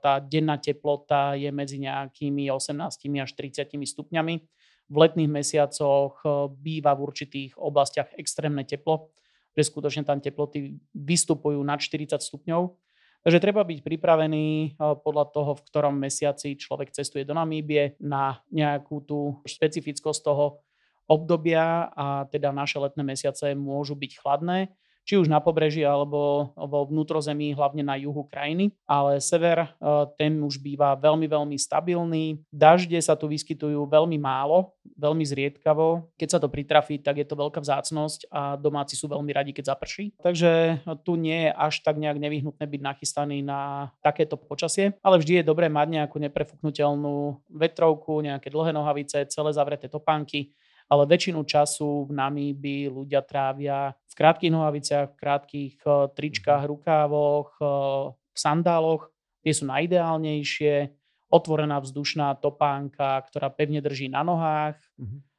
tá 0.04 0.20
denná 0.20 0.60
teplota 0.60 1.40
je 1.40 1.48
medzi 1.48 1.80
nejakými 1.80 2.52
18 2.52 2.76
až 3.16 3.30
30 3.32 3.64
stupňami. 3.80 4.59
V 4.90 4.96
letných 4.98 5.30
mesiacoch 5.30 6.18
býva 6.58 6.98
v 6.98 7.04
určitých 7.06 7.54
oblastiach 7.54 8.10
extrémne 8.18 8.66
teplo, 8.66 9.14
že 9.54 9.70
skutočne 9.70 10.02
tam 10.02 10.18
teploty 10.18 10.82
vystupujú 10.90 11.62
nad 11.62 11.78
40 11.78 12.18
stupňov. 12.18 12.74
Takže 13.20 13.38
treba 13.38 13.62
byť 13.62 13.78
pripravený 13.86 14.80
podľa 14.80 15.24
toho, 15.30 15.52
v 15.54 15.64
ktorom 15.68 15.94
mesiaci 15.94 16.56
človek 16.56 16.90
cestuje 16.90 17.22
do 17.22 17.36
Namíbie 17.36 17.94
na 18.00 18.42
nejakú 18.50 19.04
tú 19.04 19.38
špecifickosť 19.46 20.20
toho, 20.24 20.64
obdobia 21.10 21.90
a 21.90 22.22
teda 22.30 22.54
naše 22.54 22.78
letné 22.78 23.02
mesiace 23.02 23.50
môžu 23.58 23.98
byť 23.98 24.12
chladné, 24.22 24.70
či 25.04 25.18
už 25.18 25.26
na 25.26 25.42
pobreží 25.42 25.82
alebo 25.82 26.52
vo 26.54 26.80
vnútrozemí, 26.86 27.52
hlavne 27.56 27.82
na 27.82 27.98
juhu 27.98 28.26
krajiny. 28.28 28.70
Ale 28.86 29.18
sever, 29.18 29.66
e, 29.66 29.68
ten 30.14 30.38
už 30.40 30.60
býva 30.60 30.94
veľmi, 30.96 31.26
veľmi 31.26 31.56
stabilný. 31.58 32.40
Dažde 32.52 32.98
sa 33.02 33.18
tu 33.18 33.26
vyskytujú 33.26 33.86
veľmi 33.88 34.20
málo, 34.20 34.76
veľmi 34.96 35.24
zriedkavo. 35.26 36.12
Keď 36.14 36.28
sa 36.28 36.38
to 36.38 36.52
pritrafí, 36.52 37.00
tak 37.00 37.18
je 37.18 37.26
to 37.26 37.34
veľká 37.34 37.58
vzácnosť 37.60 38.30
a 38.30 38.54
domáci 38.56 38.94
sú 38.94 39.08
veľmi 39.08 39.32
radi, 39.32 39.50
keď 39.56 39.74
zaprší. 39.76 40.12
Takže 40.20 40.84
tu 41.02 41.16
nie 41.16 41.48
je 41.48 41.50
až 41.50 41.80
tak 41.82 41.96
nejak 41.96 42.20
nevyhnutné 42.20 42.64
byť 42.64 42.80
nachystaný 42.80 43.42
na 43.42 43.92
takéto 44.04 44.36
počasie, 44.36 44.96
ale 45.00 45.18
vždy 45.18 45.40
je 45.40 45.48
dobré 45.48 45.66
mať 45.72 45.88
nejakú 46.00 46.16
neprefuknutelnú 46.20 47.40
vetrovku, 47.50 48.20
nejaké 48.20 48.52
dlhé 48.52 48.72
nohavice, 48.76 49.26
celé 49.28 49.50
zavreté 49.52 49.88
topánky, 49.88 50.52
ale 50.90 51.06
väčšinu 51.06 51.46
času 51.46 52.10
v 52.10 52.10
Namíbi 52.10 52.90
ľudia 52.90 53.22
trávia 53.22 53.94
v 54.10 54.14
krátkých 54.18 54.50
nohaviciach, 54.50 55.14
v 55.14 55.18
krátkých 55.18 55.76
eh, 55.86 55.92
tričkách, 56.10 56.66
mhm. 56.66 56.70
rukávoch, 56.74 57.50
eh, 57.62 57.68
v 58.12 58.38
sandáloch. 58.38 59.08
Tie 59.40 59.54
sú 59.56 59.64
najideálnejšie. 59.70 60.92
Otvorená 61.30 61.78
vzdušná 61.78 62.42
topánka, 62.42 63.22
ktorá 63.30 63.54
pevne 63.54 63.78
drží 63.78 64.10
na 64.10 64.26
nohách. 64.26 64.76
Mm-hmm 64.98 65.30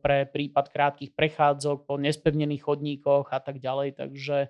pre 0.00 0.24
prípad 0.24 0.72
krátkých 0.72 1.12
prechádzok 1.12 1.84
po 1.84 2.00
nespevnených 2.00 2.64
chodníkoch 2.64 3.28
a 3.28 3.40
tak 3.44 3.60
ďalej. 3.60 4.00
Takže 4.00 4.48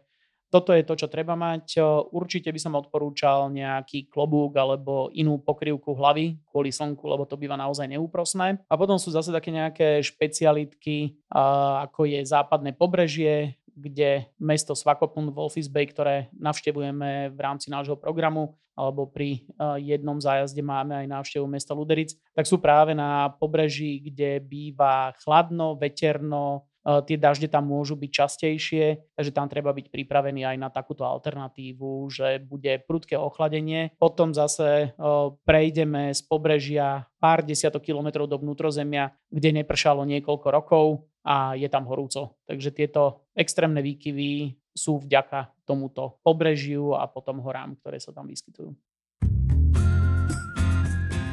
toto 0.50 0.74
je 0.74 0.82
to, 0.82 0.98
čo 0.98 1.06
treba 1.06 1.38
mať. 1.38 1.78
Určite 2.10 2.50
by 2.50 2.60
som 2.60 2.74
odporúčal 2.74 3.48
nejaký 3.54 4.10
klobúk 4.10 4.58
alebo 4.58 5.08
inú 5.14 5.38
pokrývku 5.38 5.94
hlavy 5.94 6.42
kvôli 6.50 6.74
slnku, 6.74 7.06
lebo 7.06 7.22
to 7.24 7.38
býva 7.38 7.54
naozaj 7.54 7.86
neúprosné. 7.86 8.58
A 8.66 8.74
potom 8.74 8.98
sú 8.98 9.14
zase 9.14 9.30
také 9.30 9.54
nejaké 9.54 10.02
špecialitky, 10.02 11.22
ako 11.30 12.10
je 12.10 12.26
západné 12.26 12.74
pobrežie, 12.74 13.54
kde 13.70 14.28
mesto 14.36 14.74
Svakopun, 14.76 15.32
Wolfis 15.32 15.70
Bay, 15.70 15.88
ktoré 15.88 16.28
navštevujeme 16.36 17.32
v 17.32 17.38
rámci 17.38 17.70
nášho 17.70 17.96
programu, 17.96 18.58
alebo 18.76 19.08
pri 19.08 19.44
jednom 19.80 20.16
zájazde 20.20 20.64
máme 20.64 21.04
aj 21.04 21.06
návštevu 21.08 21.44
mesta 21.44 21.76
Luderic, 21.76 22.16
tak 22.32 22.48
sú 22.48 22.56
práve 22.60 22.96
na 22.96 23.28
pobreží, 23.36 24.00
kde 24.00 24.40
býva 24.40 25.12
chladno, 25.20 25.76
veterno, 25.76 26.68
Tie 26.80 27.20
dažde 27.20 27.52
tam 27.52 27.68
môžu 27.68 27.92
byť 27.92 28.08
častejšie, 28.08 29.12
takže 29.12 29.36
tam 29.36 29.52
treba 29.52 29.76
byť 29.76 29.92
pripravený 29.92 30.48
aj 30.48 30.56
na 30.56 30.72
takúto 30.72 31.04
alternatívu, 31.04 32.08
že 32.08 32.40
bude 32.40 32.80
prudké 32.88 33.20
ochladenie. 33.20 33.92
Potom 34.00 34.32
zase 34.32 34.96
prejdeme 35.44 36.16
z 36.16 36.20
pobrežia 36.24 37.04
pár 37.20 37.44
desiatok 37.44 37.84
kilometrov 37.84 38.32
do 38.32 38.40
vnútrozemia, 38.40 39.12
kde 39.28 39.60
nepršalo 39.60 40.08
niekoľko 40.08 40.48
rokov 40.48 41.04
a 41.20 41.52
je 41.52 41.68
tam 41.68 41.84
horúco. 41.84 42.40
Takže 42.48 42.72
tieto 42.72 43.28
extrémne 43.36 43.84
výkyvy 43.84 44.56
sú 44.72 45.04
vďaka 45.04 45.52
tomuto 45.68 46.16
pobrežiu 46.24 46.96
a 46.96 47.04
potom 47.12 47.44
horám, 47.44 47.76
ktoré 47.76 48.00
sa 48.00 48.16
tam 48.16 48.24
vyskytujú. 48.24 48.72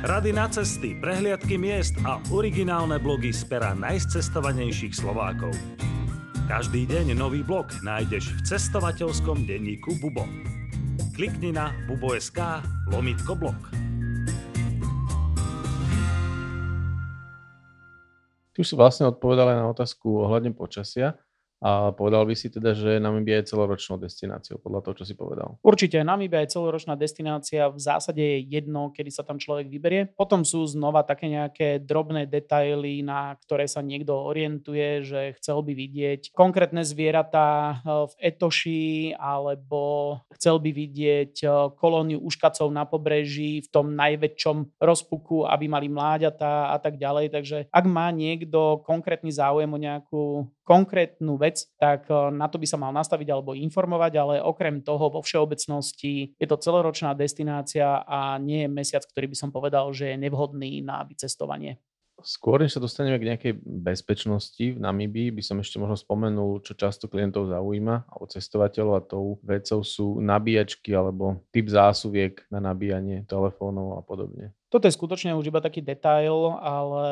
Rady 0.08 0.32
na 0.32 0.48
cesty, 0.48 0.96
prehliadky 0.96 1.60
miest 1.60 2.00
a 2.08 2.24
originálne 2.32 2.96
blogy 2.96 3.36
z 3.36 3.44
pera 3.44 3.76
najcestovanejších 3.76 4.96
Slovákov. 4.96 5.52
Každý 6.48 6.88
deň 6.88 7.12
nový 7.12 7.44
blog 7.44 7.68
nájdeš 7.84 8.32
v 8.32 8.40
cestovateľskom 8.48 9.44
denníku 9.44 10.00
Bubo. 10.00 10.24
Klikni 11.12 11.52
na 11.52 11.76
bubo.sk 11.92 12.40
lomitko 12.88 13.36
blog. 13.36 13.60
Ty 18.56 18.58
už 18.64 18.68
si 18.72 18.80
vlastne 18.80 19.12
odpovedal 19.12 19.52
aj 19.52 19.58
na 19.60 19.68
otázku 19.76 20.24
ohľadne 20.24 20.56
počasia. 20.56 21.20
A 21.58 21.90
povedal 21.90 22.22
by 22.30 22.38
si 22.38 22.54
teda, 22.54 22.78
že 22.78 23.02
Namibia 23.02 23.42
je 23.42 23.50
celoročnou 23.50 23.98
destináciou, 23.98 24.62
podľa 24.62 24.86
toho, 24.86 24.94
čo 25.02 25.06
si 25.10 25.18
povedal. 25.18 25.58
Určite, 25.66 26.06
Namibia 26.06 26.46
je 26.46 26.54
celoročná 26.54 26.94
destinácia, 26.94 27.66
v 27.74 27.82
zásade 27.82 28.22
je 28.22 28.46
jedno, 28.46 28.94
kedy 28.94 29.10
sa 29.10 29.26
tam 29.26 29.42
človek 29.42 29.66
vyberie. 29.66 30.14
Potom 30.14 30.46
sú 30.46 30.62
znova 30.70 31.02
také 31.02 31.34
nejaké 31.34 31.82
drobné 31.82 32.30
detaily, 32.30 33.02
na 33.02 33.34
ktoré 33.42 33.66
sa 33.66 33.82
niekto 33.82 34.14
orientuje, 34.14 35.02
že 35.02 35.34
chcel 35.42 35.66
by 35.66 35.74
vidieť 35.74 36.22
konkrétne 36.38 36.86
zvieratá 36.86 37.82
eh, 37.82 38.06
v 38.06 38.14
Etoši, 38.22 39.18
alebo 39.18 40.14
chcel 40.38 40.62
by 40.62 40.70
vidieť 40.70 41.34
eh, 41.42 41.50
kolóniu 41.74 42.22
uškacov 42.22 42.70
na 42.70 42.86
pobreží 42.86 43.66
v 43.66 43.70
tom 43.74 43.98
najväčšom 43.98 44.78
rozpuku, 44.78 45.50
aby 45.50 45.66
mali 45.66 45.90
mláďatá 45.90 46.70
a 46.70 46.78
tak 46.78 47.02
ďalej. 47.02 47.34
Takže 47.34 47.58
ak 47.74 47.86
má 47.90 48.14
niekto 48.14 48.86
konkrétny 48.86 49.34
záujem 49.34 49.70
o 49.74 49.82
nejakú 49.82 50.24
konkrétnu 50.68 51.40
vec, 51.40 51.64
tak 51.80 52.12
eh, 52.12 52.28
na 52.36 52.52
to 52.52 52.60
by 52.60 52.68
sa 52.68 52.76
mal 52.76 52.92
nastaviť 52.92 53.32
alebo 53.32 53.56
informovať, 53.56 54.14
ale 54.20 54.36
okrem 54.44 54.84
toho 54.84 55.08
vo 55.08 55.24
všeobecnosti 55.24 56.36
je 56.36 56.48
to 56.48 56.60
celoročná 56.60 57.16
destinácia 57.16 58.04
a 58.04 58.36
nie 58.36 58.68
je 58.68 58.70
mesiac, 58.70 59.04
ktorý 59.08 59.32
by 59.32 59.38
som 59.40 59.50
povedal, 59.56 59.88
že 59.96 60.12
je 60.12 60.20
nevhodný 60.20 60.84
na 60.84 61.08
vycestovanie. 61.08 61.80
Skôr, 62.18 62.66
než 62.66 62.74
sa 62.74 62.82
dostaneme 62.82 63.22
k 63.22 63.30
nejakej 63.30 63.54
bezpečnosti 63.62 64.66
v 64.74 64.82
Namibii, 64.82 65.30
by 65.30 65.44
som 65.46 65.62
ešte 65.62 65.78
možno 65.78 65.94
spomenul, 65.94 66.66
čo 66.66 66.74
často 66.74 67.06
klientov 67.06 67.54
zaujíma, 67.54 68.10
alebo 68.10 68.26
cestovateľov 68.26 68.94
a 68.98 69.06
tou 69.06 69.38
vecou 69.46 69.86
sú 69.86 70.18
nabíjačky 70.18 70.98
alebo 70.98 71.46
typ 71.54 71.70
zásuviek 71.70 72.42
na 72.50 72.58
nabíjanie 72.58 73.22
telefónov 73.30 73.94
a 73.94 74.02
podobne. 74.02 74.57
Toto 74.68 74.86
je 74.88 74.96
skutočne 74.96 75.32
už 75.38 75.48
iba 75.48 75.64
taký 75.64 75.80
detail, 75.80 76.60
ale 76.60 77.08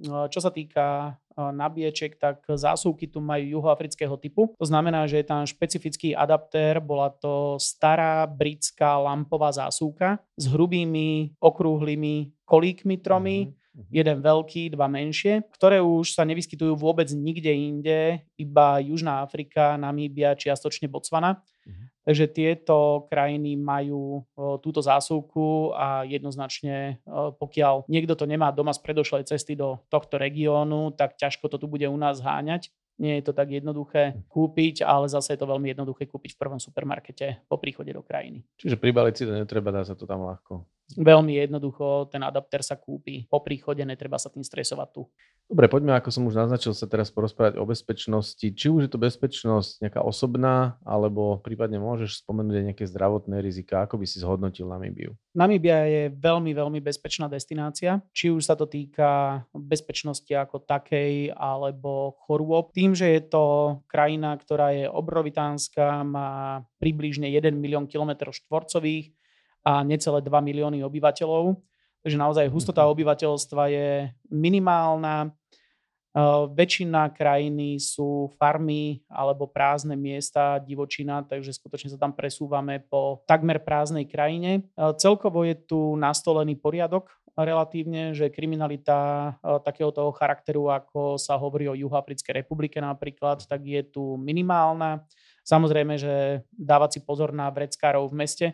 eh, 0.00 0.26
čo 0.32 0.40
sa 0.40 0.48
týka 0.48 1.18
nabíječek, 1.36 2.16
tak 2.16 2.46
zásuvky 2.46 3.10
tu 3.10 3.18
majú 3.18 3.58
juhoafrického 3.58 4.14
typu. 4.16 4.54
To 4.58 4.66
znamená, 4.66 5.06
že 5.10 5.22
je 5.22 5.26
tam 5.26 5.42
špecifický 5.42 6.14
adaptér, 6.14 6.78
bola 6.78 7.10
to 7.10 7.58
stará 7.58 8.26
britská 8.30 8.98
lampová 9.02 9.50
zásuvka 9.50 10.22
s 10.38 10.46
hrubými 10.46 11.34
okrúhlymi 11.42 12.30
kolíkmi 12.46 12.96
tromi, 13.02 13.50
mm-hmm. 13.50 13.90
jeden 13.90 14.18
veľký, 14.22 14.62
dva 14.78 14.86
menšie, 14.86 15.42
ktoré 15.50 15.82
už 15.82 16.14
sa 16.14 16.22
nevyskytujú 16.22 16.78
vôbec 16.78 17.10
nikde 17.10 17.50
inde, 17.50 18.22
iba 18.38 18.78
Južná 18.78 19.26
Afrika, 19.26 19.74
Namíbia, 19.74 20.38
čiastočne 20.38 20.86
Botswana. 20.86 21.42
Mm-hmm. 21.64 21.86
Takže 22.04 22.24
tieto 22.28 23.08
krajiny 23.08 23.56
majú 23.56 24.28
túto 24.60 24.84
zásuvku 24.84 25.72
a 25.72 26.04
jednoznačne, 26.04 27.00
pokiaľ 27.40 27.88
niekto 27.88 28.12
to 28.12 28.28
nemá 28.28 28.52
doma 28.52 28.76
z 28.76 28.84
predošlej 28.84 29.24
cesty 29.24 29.56
do 29.56 29.80
tohto 29.88 30.20
regiónu, 30.20 30.92
tak 30.92 31.16
ťažko 31.16 31.48
to 31.48 31.56
tu 31.56 31.64
bude 31.64 31.88
u 31.88 31.96
nás 31.96 32.20
háňať. 32.20 32.68
Nie 32.94 33.18
je 33.18 33.26
to 33.26 33.32
tak 33.34 33.50
jednoduché 33.50 34.20
kúpiť, 34.30 34.86
ale 34.86 35.10
zase 35.10 35.34
je 35.34 35.40
to 35.42 35.50
veľmi 35.50 35.72
jednoduché 35.72 36.06
kúpiť 36.06 36.36
v 36.36 36.40
prvom 36.44 36.60
supermarkete 36.62 37.42
po 37.50 37.58
príchode 37.58 37.90
do 37.90 38.06
krajiny. 38.06 38.46
Čiže 38.60 38.78
pribaliť 38.78 39.14
si 39.18 39.24
to 39.26 39.34
netreba, 39.34 39.74
dá 39.74 39.82
sa 39.82 39.98
to 39.98 40.06
tam 40.06 40.28
ľahko 40.28 40.62
veľmi 40.92 41.40
jednoducho 41.40 42.12
ten 42.12 42.20
adapter 42.20 42.60
sa 42.60 42.76
kúpi 42.76 43.24
po 43.26 43.40
príchode, 43.40 43.80
netreba 43.82 44.20
sa 44.20 44.28
tým 44.28 44.44
stresovať 44.44 44.88
tu. 44.92 45.02
Dobre, 45.44 45.68
poďme, 45.68 45.92
ako 46.00 46.08
som 46.08 46.24
už 46.24 46.40
naznačil, 46.40 46.72
sa 46.72 46.88
teraz 46.88 47.12
porozprávať 47.12 47.60
o 47.60 47.68
bezpečnosti. 47.68 48.40
Či 48.40 48.66
už 48.72 48.88
je 48.88 48.90
to 48.90 48.96
bezpečnosť 48.96 49.84
nejaká 49.84 50.00
osobná, 50.00 50.80
alebo 50.88 51.36
prípadne 51.44 51.76
môžeš 51.76 52.24
spomenúť 52.24 52.54
aj 52.56 52.64
nejaké 52.72 52.84
zdravotné 52.88 53.44
rizika. 53.44 53.84
Ako 53.84 54.00
by 54.00 54.08
si 54.08 54.24
zhodnotil 54.24 54.64
Namíbiu? 54.64 55.12
Namíbia 55.36 55.84
je 55.84 56.02
veľmi, 56.16 56.56
veľmi 56.56 56.80
bezpečná 56.80 57.28
destinácia. 57.28 58.00
Či 58.16 58.32
už 58.32 58.40
sa 58.40 58.56
to 58.56 58.64
týka 58.64 59.44
bezpečnosti 59.52 60.32
ako 60.32 60.64
takej, 60.64 61.36
alebo 61.36 62.16
chorôb. 62.24 62.72
Tým, 62.72 62.96
že 62.96 63.12
je 63.12 63.28
to 63.28 63.44
krajina, 63.84 64.32
ktorá 64.40 64.72
je 64.72 64.88
obrovitánska, 64.88 66.08
má 66.08 66.64
približne 66.80 67.28
1 67.28 67.52
milión 67.52 67.84
kilometrov 67.84 68.32
štvorcových 68.32 69.12
a 69.64 69.80
necelé 69.82 70.20
2 70.20 70.28
milióny 70.28 70.84
obyvateľov, 70.84 71.56
Takže 72.04 72.20
naozaj 72.20 72.52
hustota 72.52 72.84
mhm. 72.84 72.90
obyvateľstva 72.92 73.62
je 73.72 73.88
minimálna. 74.28 75.32
Väčšina 76.54 77.10
krajiny 77.10 77.82
sú 77.82 78.30
farmy 78.38 79.02
alebo 79.10 79.50
prázdne 79.50 79.98
miesta, 79.98 80.62
divočina, 80.62 81.26
takže 81.26 81.50
skutočne 81.50 81.90
sa 81.90 81.98
tam 81.98 82.14
presúvame 82.14 82.78
po 82.78 83.26
takmer 83.26 83.58
prázdnej 83.58 84.06
krajine. 84.06 84.62
Celkovo 84.78 85.42
je 85.42 85.58
tu 85.58 85.98
nastolený 85.98 86.54
poriadok 86.54 87.10
relatívne, 87.34 88.14
že 88.14 88.30
kriminalita 88.30 89.34
takého 89.66 89.90
toho 89.90 90.14
charakteru, 90.14 90.70
ako 90.70 91.18
sa 91.18 91.34
hovorí 91.34 91.66
o 91.66 91.74
Juhoafrickej 91.74 92.46
republike 92.46 92.78
napríklad, 92.78 93.42
tak 93.50 93.66
je 93.66 93.82
tu 93.82 94.14
minimálna. 94.14 95.02
Samozrejme, 95.42 95.98
že 95.98 96.46
dávať 96.54 96.94
si 96.94 97.00
pozor 97.02 97.34
na 97.34 97.50
vreckárov 97.50 98.06
v 98.06 98.14
meste, 98.22 98.46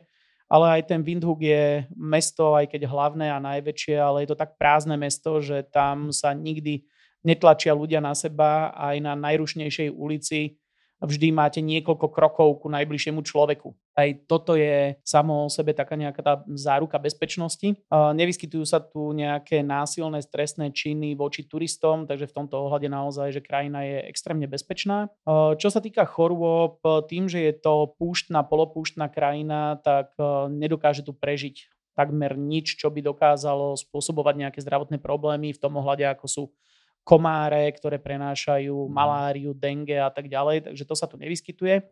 ale 0.51 0.83
aj 0.83 0.91
ten 0.91 1.07
Windhoek 1.07 1.41
je 1.47 1.87
mesto, 1.95 2.59
aj 2.59 2.75
keď 2.75 2.91
hlavné 2.91 3.31
a 3.31 3.39
najväčšie, 3.39 3.95
ale 3.95 4.27
je 4.27 4.35
to 4.35 4.37
tak 4.37 4.59
prázdne 4.59 4.99
mesto, 4.99 5.39
že 5.39 5.63
tam 5.71 6.11
sa 6.11 6.35
nikdy 6.35 6.83
netlačia 7.23 7.71
ľudia 7.71 8.03
na 8.03 8.19
seba 8.19 8.75
aj 8.75 8.97
na 8.99 9.15
najrušnejšej 9.15 9.95
ulici 9.95 10.59
vždy 11.01 11.33
máte 11.33 11.65
niekoľko 11.65 12.07
krokov 12.13 12.49
ku 12.61 12.69
najbližšiemu 12.69 13.25
človeku. 13.25 13.73
Aj 13.97 14.09
toto 14.29 14.57
je 14.57 14.97
samo 15.05 15.49
o 15.49 15.53
sebe 15.53 15.73
taká 15.73 15.97
nejaká 15.97 16.21
tá 16.21 16.35
záruka 16.53 17.01
bezpečnosti. 17.01 17.77
Nevyskytujú 17.91 18.65
sa 18.69 18.79
tu 18.85 19.11
nejaké 19.17 19.65
násilné 19.65 20.21
stresné 20.21 20.71
činy 20.71 21.17
voči 21.17 21.49
turistom, 21.49 22.05
takže 22.05 22.29
v 22.29 22.37
tomto 22.37 22.57
ohľade 22.69 22.89
naozaj, 22.93 23.35
že 23.37 23.45
krajina 23.45 23.85
je 23.85 23.99
extrémne 24.09 24.47
bezpečná. 24.47 25.11
Čo 25.57 25.69
sa 25.69 25.81
týka 25.81 26.07
chorôb, 26.09 26.81
tým, 27.09 27.27
že 27.29 27.45
je 27.49 27.55
to 27.57 27.97
púštna, 27.99 28.45
polopúštna 28.47 29.09
krajina, 29.13 29.81
tak 29.81 30.15
nedokáže 30.49 31.05
tu 31.05 31.17
prežiť 31.17 31.69
takmer 31.99 32.39
nič, 32.39 32.81
čo 32.81 32.89
by 32.89 33.05
dokázalo 33.05 33.77
spôsobovať 33.77 34.35
nejaké 34.47 34.59
zdravotné 34.65 35.03
problémy 35.03 35.53
v 35.53 35.61
tom 35.61 35.77
ohľade, 35.77 36.09
ako 36.09 36.27
sú 36.31 36.43
komáre, 37.05 37.73
ktoré 37.75 37.99
prenášajú 37.99 38.87
mhm. 38.87 38.93
maláriu, 38.93 39.51
dengue 39.57 39.99
a 39.99 40.11
tak 40.13 40.29
ďalej, 40.29 40.71
takže 40.71 40.85
to 40.87 40.95
sa 40.95 41.09
tu 41.09 41.17
nevyskytuje. 41.19 41.83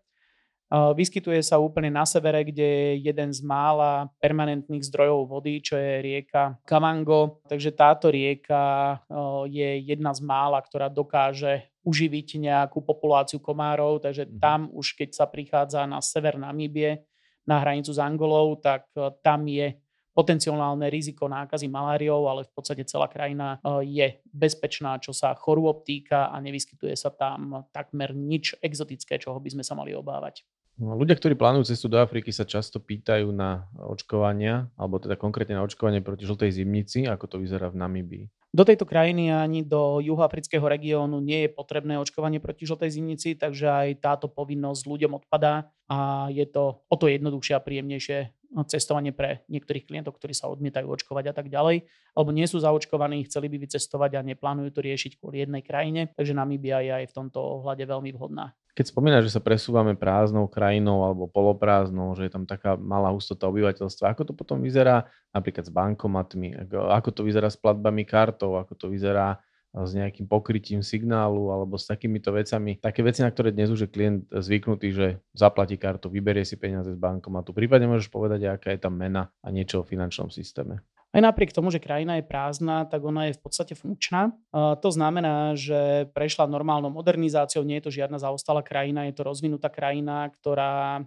Vyskytuje 0.68 1.40
sa 1.40 1.57
úplne 1.57 1.88
na 1.88 2.05
severe, 2.05 2.44
kde 2.44 2.61
je 2.61 3.09
jeden 3.09 3.33
z 3.33 3.40
mála 3.40 4.12
permanentných 4.21 4.85
zdrojov 4.85 5.25
vody, 5.25 5.64
čo 5.64 5.81
je 5.81 6.05
rieka 6.05 6.61
Kavango. 6.68 7.40
Takže 7.49 7.73
táto 7.73 8.12
rieka 8.12 9.01
je 9.49 9.81
jedna 9.81 10.12
z 10.12 10.21
mála, 10.21 10.61
ktorá 10.61 10.92
dokáže 10.92 11.73
uživiť 11.88 12.37
nejakú 12.44 12.85
populáciu 12.85 13.40
komárov. 13.40 14.05
Takže 14.05 14.29
mhm. 14.29 14.33
tam 14.44 14.68
už 14.68 14.92
keď 14.92 15.16
sa 15.16 15.25
prichádza 15.25 15.88
na 15.88 16.05
sever 16.05 16.37
Namíbie, 16.37 17.01
na 17.49 17.64
hranicu 17.64 17.88
s 17.88 17.97
Angolou, 17.97 18.61
tak 18.61 18.92
tam 19.25 19.49
je 19.49 19.73
potenciálne 20.18 20.90
riziko 20.90 21.31
nákazy 21.31 21.70
maláriou, 21.70 22.26
ale 22.26 22.42
v 22.42 22.50
podstate 22.50 22.83
celá 22.83 23.07
krajina 23.07 23.62
e, 23.62 23.87
je 23.87 24.07
bezpečná, 24.35 24.98
čo 24.98 25.14
sa 25.14 25.38
chorôb 25.38 25.87
týka 25.87 26.35
a 26.35 26.42
nevyskytuje 26.42 26.98
sa 26.98 27.14
tam 27.14 27.62
takmer 27.70 28.11
nič 28.11 28.59
exotické, 28.59 29.22
čoho 29.22 29.38
by 29.38 29.54
sme 29.54 29.62
sa 29.62 29.78
mali 29.78 29.94
obávať. 29.94 30.42
No, 30.78 30.94
ľudia, 30.94 31.18
ktorí 31.18 31.35
plánujú 31.35 31.74
cestu 31.74 31.90
do 31.90 31.98
Afriky, 31.98 32.31
sa 32.31 32.46
často 32.46 32.78
pýtajú 32.78 33.35
na 33.35 33.66
očkovania, 33.78 34.70
alebo 34.78 35.02
teda 35.02 35.18
konkrétne 35.18 35.59
na 35.59 35.66
očkovanie 35.66 36.02
proti 36.02 36.22
žltej 36.22 36.54
zimnici, 36.54 37.02
ako 37.07 37.26
to 37.26 37.37
vyzerá 37.42 37.66
v 37.70 37.78
Namibii. 37.83 38.24
Do 38.48 38.64
tejto 38.64 38.88
krajiny 38.88 39.28
ani 39.28 39.61
do 39.61 40.00
juhoafrického 40.00 40.64
regiónu 40.64 41.20
nie 41.20 41.44
je 41.44 41.50
potrebné 41.52 42.00
očkovanie 42.00 42.40
proti 42.40 42.64
žltej 42.64 42.94
zimnici, 42.94 43.35
takže 43.37 43.66
aj 43.68 43.88
táto 44.00 44.26
povinnosť 44.31 44.83
ľuďom 44.88 45.20
odpadá 45.20 45.68
a 45.90 46.31
je 46.33 46.48
to 46.48 46.81
o 46.88 46.96
to 46.96 47.12
jednoduchšie 47.12 47.59
a 47.59 47.61
príjemnejšie 47.61 48.38
cestovanie 48.68 49.12
pre 49.12 49.44
niektorých 49.52 49.84
klientov, 49.84 50.16
ktorí 50.16 50.32
sa 50.32 50.48
odmietajú 50.48 50.88
očkovať 50.88 51.24
a 51.30 51.34
tak 51.37 51.52
ďalej, 51.52 51.84
alebo 52.16 52.30
nie 52.32 52.48
sú 52.48 52.58
zaočkovaní, 52.58 53.28
chceli 53.28 53.52
by 53.52 53.61
vycestovať 53.61 54.18
a 54.18 54.26
neplánujú 54.26 54.72
to 54.72 54.80
riešiť 54.80 55.20
kvôli 55.20 55.44
jednej 55.44 55.61
krajine, 55.61 56.08
takže 56.16 56.32
Namíbia 56.32 56.80
je 56.80 56.92
aj 57.04 57.06
v 57.12 57.16
tomto 57.16 57.38
ohľade 57.61 57.84
veľmi 57.84 58.11
vhodná. 58.16 58.56
Keď 58.72 58.94
spomínaš, 58.94 59.26
že 59.28 59.34
sa 59.34 59.42
presúvame 59.42 59.98
prázdnou 59.98 60.46
krajinou 60.46 61.02
alebo 61.02 61.26
poloprázdnou, 61.26 62.14
že 62.14 62.30
je 62.30 62.32
tam 62.32 62.46
taká 62.46 62.78
malá 62.78 63.11
hustota 63.11 63.50
obyvateľstva, 63.50 64.14
ako 64.14 64.30
to 64.30 64.32
potom 64.38 64.62
vyzerá 64.62 65.11
napríklad 65.34 65.66
s 65.66 65.72
bankomatmi, 65.74 66.70
ako 66.70 67.11
to 67.11 67.20
vyzerá 67.26 67.50
s 67.50 67.58
platbami 67.58 68.06
kartou, 68.06 68.54
ako 68.54 68.78
to 68.78 68.87
vyzerá 68.87 69.42
s 69.74 69.90
nejakým 69.92 70.24
pokrytím 70.24 70.81
signálu 70.81 71.52
alebo 71.52 71.76
s 71.76 71.85
takýmito 71.85 72.33
vecami. 72.33 72.81
Také 72.81 73.04
veci, 73.04 73.20
na 73.20 73.28
ktoré 73.28 73.52
dnes 73.52 73.68
už 73.68 73.85
je 73.85 73.92
klient 73.92 74.24
zvyknutý, 74.33 74.88
že 74.92 75.07
zaplatí 75.37 75.76
kartu, 75.76 76.09
vyberie 76.09 76.46
si 76.46 76.57
peniaze 76.57 76.92
z 76.92 76.98
bankomatu. 76.98 77.52
Prípadne 77.52 77.88
môžeš 77.88 78.09
povedať, 78.09 78.48
aká 78.48 78.72
je 78.72 78.81
tam 78.81 78.96
mena 78.96 79.28
a 79.44 79.48
niečo 79.52 79.81
o 79.81 79.88
finančnom 79.88 80.33
systéme. 80.33 80.81
Aj 81.09 81.24
napriek 81.24 81.57
tomu, 81.57 81.72
že 81.72 81.81
krajina 81.81 82.20
je 82.20 82.28
prázdna, 82.28 82.85
tak 82.85 83.00
ona 83.00 83.33
je 83.33 83.37
v 83.37 83.40
podstate 83.40 83.72
funkčná. 83.72 84.28
To 84.52 84.90
znamená, 84.92 85.57
že 85.57 86.04
prešla 86.12 86.44
normálnou 86.44 86.92
modernizáciou, 86.92 87.64
nie 87.64 87.81
je 87.81 87.88
to 87.88 87.96
žiadna 87.96 88.20
zaostalá 88.20 88.61
krajina, 88.61 89.09
je 89.09 89.16
to 89.16 89.24
rozvinutá 89.24 89.72
krajina, 89.72 90.28
ktorá 90.37 91.00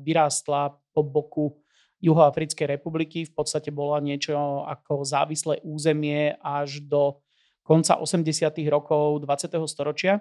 vyrástla 0.00 0.80
po 0.96 1.04
boku 1.04 1.60
Juhoafrickej 2.00 2.68
republiky. 2.80 3.28
V 3.28 3.32
podstate 3.36 3.68
bola 3.68 4.00
niečo 4.00 4.64
ako 4.64 5.04
závislé 5.04 5.60
územie 5.60 6.40
až 6.40 6.80
do 6.80 7.20
konca 7.64 7.96
80. 7.96 8.60
rokov 8.68 9.24
20. 9.24 9.56
storočia. 9.66 10.20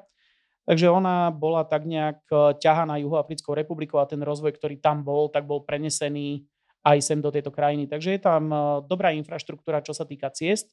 Takže 0.63 0.87
ona 0.87 1.27
bola 1.27 1.67
tak 1.67 1.83
nejak 1.83 2.23
e, 2.31 2.55
ťahaná 2.55 2.95
Juhoafrickou 3.03 3.51
republikou 3.51 3.99
a 3.99 4.07
ten 4.07 4.23
rozvoj, 4.23 4.55
ktorý 4.55 4.79
tam 4.79 5.03
bol, 5.03 5.27
tak 5.27 5.43
bol 5.43 5.67
prenesený 5.67 6.47
aj 6.87 7.03
sem 7.03 7.19
do 7.19 7.27
tejto 7.35 7.51
krajiny. 7.51 7.83
Takže 7.83 8.15
je 8.15 8.21
tam 8.23 8.47
e, 8.47 8.57
dobrá 8.87 9.11
infraštruktúra, 9.11 9.83
čo 9.83 9.91
sa 9.91 10.07
týka 10.07 10.31
ciest. 10.31 10.71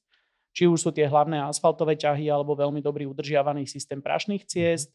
Či 0.54 0.70
už 0.70 0.78
sú 0.78 0.90
tie 0.94 1.10
hlavné 1.10 1.42
asfaltové 1.42 1.98
ťahy 1.98 2.30
alebo 2.30 2.54
veľmi 2.54 2.78
dobrý 2.78 3.06
udržiavaný 3.10 3.66
systém 3.66 3.98
prašných 3.98 4.46
ciest. 4.46 4.94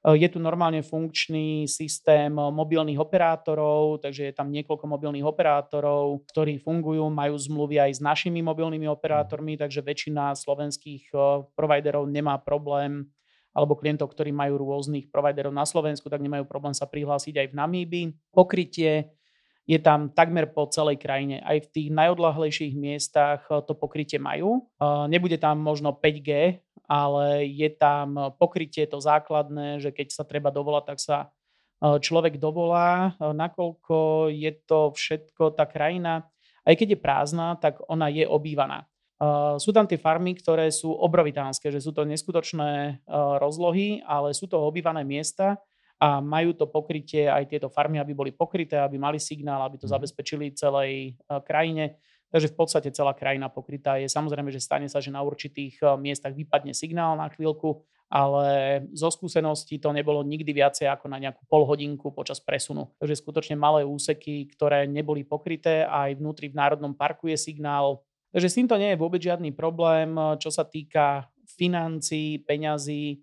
Eh, 0.00 0.16
je 0.16 0.28
tu 0.32 0.40
normálne 0.40 0.80
funkčný 0.80 1.68
systém 1.68 2.32
eh, 2.32 2.48
mobilných 2.48 2.96
operátorov, 2.96 4.00
takže 4.00 4.32
je 4.32 4.34
tam 4.34 4.48
niekoľko 4.48 4.88
mobilných 4.88 5.26
operátorov, 5.28 6.24
ktorí 6.32 6.56
fungujú, 6.56 7.04
majú 7.12 7.36
zmluvy 7.36 7.76
aj 7.84 7.90
s 7.92 8.00
našimi 8.00 8.40
mobilnými 8.40 8.88
operátormi, 8.88 9.60
takže 9.60 9.84
väčšina 9.84 10.32
slovenských 10.32 11.12
eh, 11.12 11.20
providerov 11.52 12.08
nemá 12.08 12.40
problém 12.40 13.12
alebo 13.50 13.74
klientov, 13.74 14.14
ktorí 14.14 14.30
majú 14.30 14.62
rôznych 14.62 15.10
providerov 15.10 15.50
na 15.50 15.66
Slovensku, 15.66 16.06
tak 16.06 16.22
nemajú 16.22 16.46
problém 16.46 16.70
sa 16.70 16.86
prihlásiť 16.86 17.34
aj 17.34 17.46
v 17.50 17.58
Namíbii. 17.58 18.06
Pokrytie 18.30 19.10
je 19.66 19.78
tam 19.82 20.14
takmer 20.14 20.54
po 20.54 20.70
celej 20.70 21.02
krajine. 21.02 21.42
Aj 21.42 21.58
v 21.58 21.66
tých 21.66 21.90
najodlahlejších 21.90 22.78
miestach 22.78 23.42
to 23.50 23.74
pokrytie 23.74 24.22
majú. 24.22 24.70
Nebude 25.10 25.34
tam 25.38 25.58
možno 25.62 25.94
5G, 25.94 26.62
ale 26.90 27.46
je 27.46 27.70
tam 27.70 28.34
pokrytie 28.34 28.82
to 28.90 28.98
základné, 28.98 29.78
že 29.78 29.94
keď 29.94 30.10
sa 30.10 30.26
treba 30.26 30.50
dovolať, 30.50 30.84
tak 30.90 30.98
sa 30.98 31.18
e, 31.22 32.02
človek 32.02 32.42
dovolá, 32.42 33.14
e, 33.14 33.30
nakoľko 33.30 34.26
je 34.34 34.50
to 34.66 34.90
všetko, 34.90 35.54
tá 35.54 35.70
krajina, 35.70 36.26
aj 36.66 36.74
keď 36.74 36.98
je 36.98 36.98
prázdna, 36.98 37.54
tak 37.62 37.78
ona 37.86 38.10
je 38.10 38.26
obývaná. 38.26 38.82
E, 38.82 38.86
sú 39.62 39.70
tam 39.70 39.86
tie 39.86 40.02
farmy, 40.02 40.34
ktoré 40.34 40.66
sú 40.74 40.90
obrovitánske, 40.90 41.70
že 41.70 41.78
sú 41.78 41.94
to 41.94 42.02
neskutočné 42.02 43.06
rozlohy, 43.38 44.02
ale 44.02 44.34
sú 44.34 44.50
to 44.50 44.58
obývané 44.58 45.06
miesta 45.06 45.62
a 46.02 46.18
majú 46.18 46.58
to 46.58 46.66
pokrytie 46.66 47.30
aj 47.30 47.54
tieto 47.54 47.70
farmy, 47.70 48.02
aby 48.02 48.18
boli 48.18 48.34
pokryté, 48.34 48.82
aby 48.82 48.98
mali 48.98 49.22
signál, 49.22 49.62
aby 49.62 49.78
to 49.78 49.86
mhm. 49.86 49.94
zabezpečili 49.94 50.58
celej 50.58 51.14
krajine. 51.46 52.02
Takže 52.30 52.50
v 52.50 52.56
podstate 52.56 52.88
celá 52.94 53.10
krajina 53.10 53.50
pokrytá 53.50 53.98
je. 53.98 54.06
Samozrejme, 54.06 54.54
že 54.54 54.62
stane 54.62 54.86
sa, 54.86 55.02
že 55.02 55.10
na 55.10 55.22
určitých 55.22 55.82
eh, 55.82 55.94
miestach 55.98 56.34
vypadne 56.34 56.70
signál 56.74 57.18
na 57.18 57.26
chvíľku, 57.30 57.82
ale 58.10 58.82
zo 58.90 59.06
skúseností 59.06 59.78
to 59.78 59.94
nebolo 59.94 60.26
nikdy 60.26 60.50
viacej 60.50 60.90
ako 60.90 61.06
na 61.06 61.22
nejakú 61.22 61.46
polhodinku 61.46 62.10
počas 62.10 62.42
presunu. 62.42 62.90
Takže 62.98 63.22
skutočne 63.22 63.54
malé 63.54 63.86
úseky, 63.86 64.50
ktoré 64.50 64.90
neboli 64.90 65.22
pokryté, 65.22 65.86
aj 65.86 66.18
vnútri 66.18 66.50
v 66.50 66.58
Národnom 66.58 66.90
parku 66.90 67.30
je 67.30 67.38
signál. 67.38 68.02
Takže 68.34 68.50
s 68.50 68.56
týmto 68.58 68.74
nie 68.78 68.94
je 68.94 68.98
vôbec 68.98 69.22
žiadny 69.22 69.54
problém. 69.54 70.14
Čo 70.42 70.50
sa 70.50 70.66
týka 70.66 71.30
financií, 71.54 72.42
peňazí, 72.42 73.22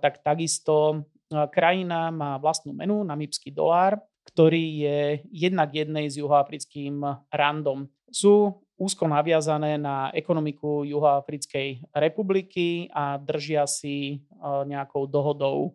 tak 0.00 0.20
takisto 0.24 1.04
krajina 1.52 2.12
má 2.12 2.36
vlastnú 2.40 2.72
menu, 2.72 3.04
namibský 3.04 3.52
dolár, 3.52 4.00
ktorý 4.32 4.64
je 4.84 5.00
jednak 5.32 5.72
jednej 5.72 6.08
s 6.08 6.18
juhoafrickým 6.20 7.02
random. 7.32 7.88
Sú 8.10 8.62
úzko 8.76 9.08
naviazané 9.08 9.80
na 9.80 10.12
ekonomiku 10.12 10.84
Juhoafrickej 10.84 11.96
republiky 11.96 12.92
a 12.92 13.16
držia 13.16 13.64
si 13.64 14.20
nejakou 14.68 15.08
dohodou 15.08 15.72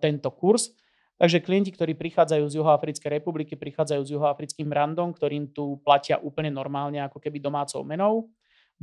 tento 0.00 0.32
kurz. 0.32 0.72
Takže 1.20 1.44
klienti, 1.44 1.70
ktorí 1.70 1.94
prichádzajú 1.94 2.44
z 2.50 2.56
Juhoafrickej 2.58 3.10
republiky, 3.22 3.54
prichádzajú 3.54 4.02
s 4.02 4.10
juhoafrickým 4.10 4.66
random, 4.74 5.14
ktorým 5.14 5.54
tu 5.54 5.78
platia 5.86 6.18
úplne 6.18 6.50
normálne, 6.50 6.98
ako 6.98 7.22
keby 7.22 7.38
domácou 7.38 7.86
menou. 7.86 8.32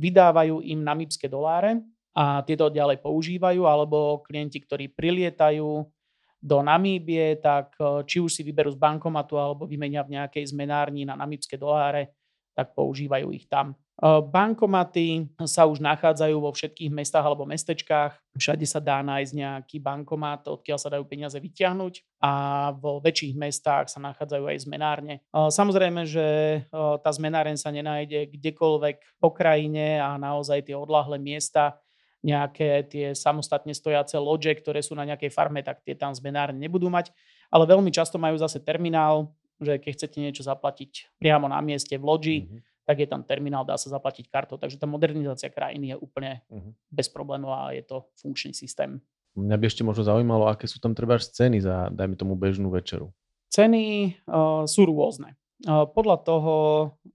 Vydávajú 0.00 0.64
im 0.64 0.80
namibské 0.80 1.28
doláre 1.28 1.84
a 2.16 2.40
tieto 2.40 2.72
ďalej 2.72 3.04
používajú, 3.04 3.68
alebo 3.68 4.24
klienti, 4.24 4.56
ktorí 4.56 4.88
prilietajú 4.88 5.84
do 6.40 6.58
Namíbie, 6.64 7.36
tak 7.36 7.76
či 8.08 8.24
už 8.24 8.32
si 8.32 8.40
vyberú 8.40 8.72
z 8.72 8.80
bankomatu 8.80 9.36
alebo 9.36 9.68
vymenia 9.68 10.00
v 10.00 10.16
nejakej 10.16 10.56
zmenárni 10.56 11.04
na 11.04 11.20
namibské 11.20 11.60
doláre, 11.60 12.16
tak 12.60 12.76
používajú 12.76 13.32
ich 13.32 13.48
tam. 13.48 13.72
Bankomaty 14.00 15.28
sa 15.44 15.68
už 15.68 15.80
nachádzajú 15.84 16.36
vo 16.40 16.48
všetkých 16.52 16.88
mestách 16.88 17.20
alebo 17.20 17.44
mestečkách. 17.44 18.16
Všade 18.32 18.64
sa 18.64 18.80
dá 18.80 19.04
nájsť 19.04 19.32
nejaký 19.36 19.76
bankomat, 19.76 20.48
odkiaľ 20.48 20.78
sa 20.80 20.88
dajú 20.88 21.04
peniaze 21.04 21.36
vyťahnuť 21.36 22.20
a 22.24 22.32
vo 22.80 22.96
väčších 23.04 23.36
mestách 23.36 23.92
sa 23.92 24.00
nachádzajú 24.00 24.44
aj 24.48 24.64
zmenárne. 24.64 25.20
Samozrejme, 25.32 26.08
že 26.08 26.28
tá 26.72 27.10
zmenáren 27.12 27.60
sa 27.60 27.68
nenájde 27.68 28.32
kdekoľvek 28.40 29.20
po 29.20 29.36
krajine 29.36 30.00
a 30.00 30.16
naozaj 30.16 30.64
tie 30.64 30.76
odlahlé 30.76 31.20
miesta 31.20 31.76
nejaké 32.20 32.84
tie 32.88 33.06
samostatne 33.16 33.72
stojace 33.72 34.16
loďe, 34.20 34.52
ktoré 34.52 34.84
sú 34.84 34.92
na 34.92 35.08
nejakej 35.08 35.32
farme, 35.32 35.64
tak 35.64 35.80
tie 35.84 35.96
tam 35.96 36.12
zmenárne 36.12 36.60
nebudú 36.60 36.92
mať. 36.92 37.12
Ale 37.48 37.64
veľmi 37.64 37.88
často 37.88 38.20
majú 38.20 38.36
zase 38.36 38.60
terminál, 38.60 39.32
že 39.60 39.78
keď 39.78 39.90
chcete 39.94 40.18
niečo 40.18 40.42
zaplatiť 40.42 41.20
priamo 41.20 41.46
na 41.46 41.60
mieste 41.60 41.94
v 42.00 42.04
loďi, 42.04 42.36
mm-hmm. 42.42 42.60
tak 42.88 42.96
je 43.04 43.08
tam 43.08 43.22
terminál, 43.22 43.62
dá 43.62 43.76
sa 43.76 43.92
zaplatiť 43.92 44.26
kartou. 44.32 44.56
Takže 44.56 44.80
tá 44.80 44.88
modernizácia 44.88 45.52
krajiny 45.52 45.94
je 45.94 45.96
úplne 46.00 46.40
mm-hmm. 46.48 46.72
bezproblémová 46.90 47.70
a 47.70 47.74
je 47.76 47.84
to 47.84 48.08
funkčný 48.18 48.56
systém. 48.56 48.98
Mňa 49.38 49.56
by 49.60 49.64
ešte 49.68 49.86
možno 49.86 50.02
zaujímalo, 50.02 50.50
aké 50.50 50.66
sú 50.66 50.82
tam 50.82 50.90
treba 50.90 51.14
ceny 51.20 51.62
za, 51.62 51.86
dajme 51.94 52.18
tomu, 52.18 52.34
bežnú 52.34 52.66
večeru. 52.72 53.14
Ceny 53.54 54.16
uh, 54.26 54.66
sú 54.66 54.90
rôzne. 54.90 55.38
Uh, 55.62 55.86
podľa 55.86 56.16
toho, 56.24 56.54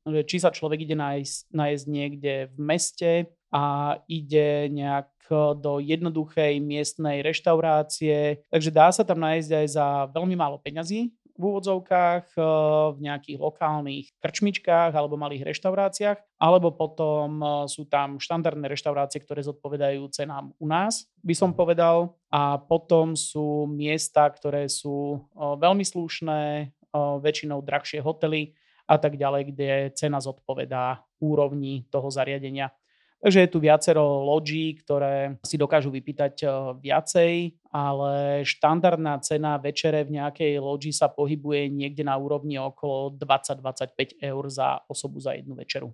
že 0.08 0.22
či 0.24 0.38
sa 0.40 0.54
človek 0.54 0.88
ide 0.88 0.96
nájsť, 0.96 1.52
nájsť 1.52 1.84
niekde 1.92 2.34
v 2.56 2.58
meste 2.62 3.12
a 3.52 3.98
ide 4.08 4.72
nejak 4.72 5.12
do 5.58 5.82
jednoduchej 5.82 6.62
miestnej 6.62 7.26
reštaurácie. 7.26 8.46
Takže 8.54 8.70
dá 8.70 8.94
sa 8.94 9.02
tam 9.02 9.26
nájsť 9.26 9.50
aj 9.50 9.68
za 9.74 9.86
veľmi 10.14 10.38
málo 10.38 10.62
peňazí 10.62 11.10
v 11.36 11.44
úvodzovkách 11.44 12.36
eh, 12.36 12.44
v 12.96 12.98
nejakých 13.04 13.38
lokálnych 13.40 14.16
krčmičkách 14.24 14.96
alebo 14.96 15.20
malých 15.20 15.52
reštauráciách, 15.52 16.18
alebo 16.40 16.72
potom 16.72 17.40
eh, 17.40 17.48
sú 17.68 17.86
tam 17.86 18.18
štandardné 18.18 18.72
reštaurácie, 18.72 19.20
ktoré 19.22 19.44
zodpovedajú 19.44 20.08
cenám 20.16 20.56
u 20.58 20.66
nás, 20.66 21.12
by 21.22 21.36
som 21.36 21.52
povedal. 21.52 22.16
A 22.32 22.60
potom 22.60 23.16
sú 23.16 23.68
miesta, 23.68 24.28
ktoré 24.32 24.72
sú 24.72 25.20
eh, 25.20 25.56
veľmi 25.60 25.84
slušné, 25.84 26.72
väčšinou 26.96 27.60
drahšie 27.60 28.00
hotely 28.00 28.56
a 28.88 28.96
tak 28.96 29.20
ďalej, 29.20 29.52
kde 29.52 29.70
cena 30.00 30.24
zodpovedá 30.24 31.04
úrovni 31.20 31.84
toho 31.92 32.08
zariadenia. 32.08 32.72
Takže 33.26 33.42
je 33.42 33.50
tu 33.50 33.58
viacero 33.58 34.22
lodží, 34.22 34.78
ktoré 34.86 35.42
si 35.42 35.58
dokážu 35.58 35.90
vypýtať 35.90 36.46
viacej, 36.78 37.58
ale 37.74 38.46
štandardná 38.46 39.18
cena 39.26 39.58
večere 39.58 40.06
v 40.06 40.22
nejakej 40.22 40.62
loďi 40.62 40.94
sa 40.94 41.10
pohybuje 41.10 41.74
niekde 41.74 42.06
na 42.06 42.22
úrovni 42.22 42.62
okolo 42.62 43.18
20-25 43.18 44.22
eur 44.22 44.44
za 44.54 44.78
osobu 44.86 45.18
za 45.18 45.34
jednu 45.34 45.58
večeru. 45.58 45.90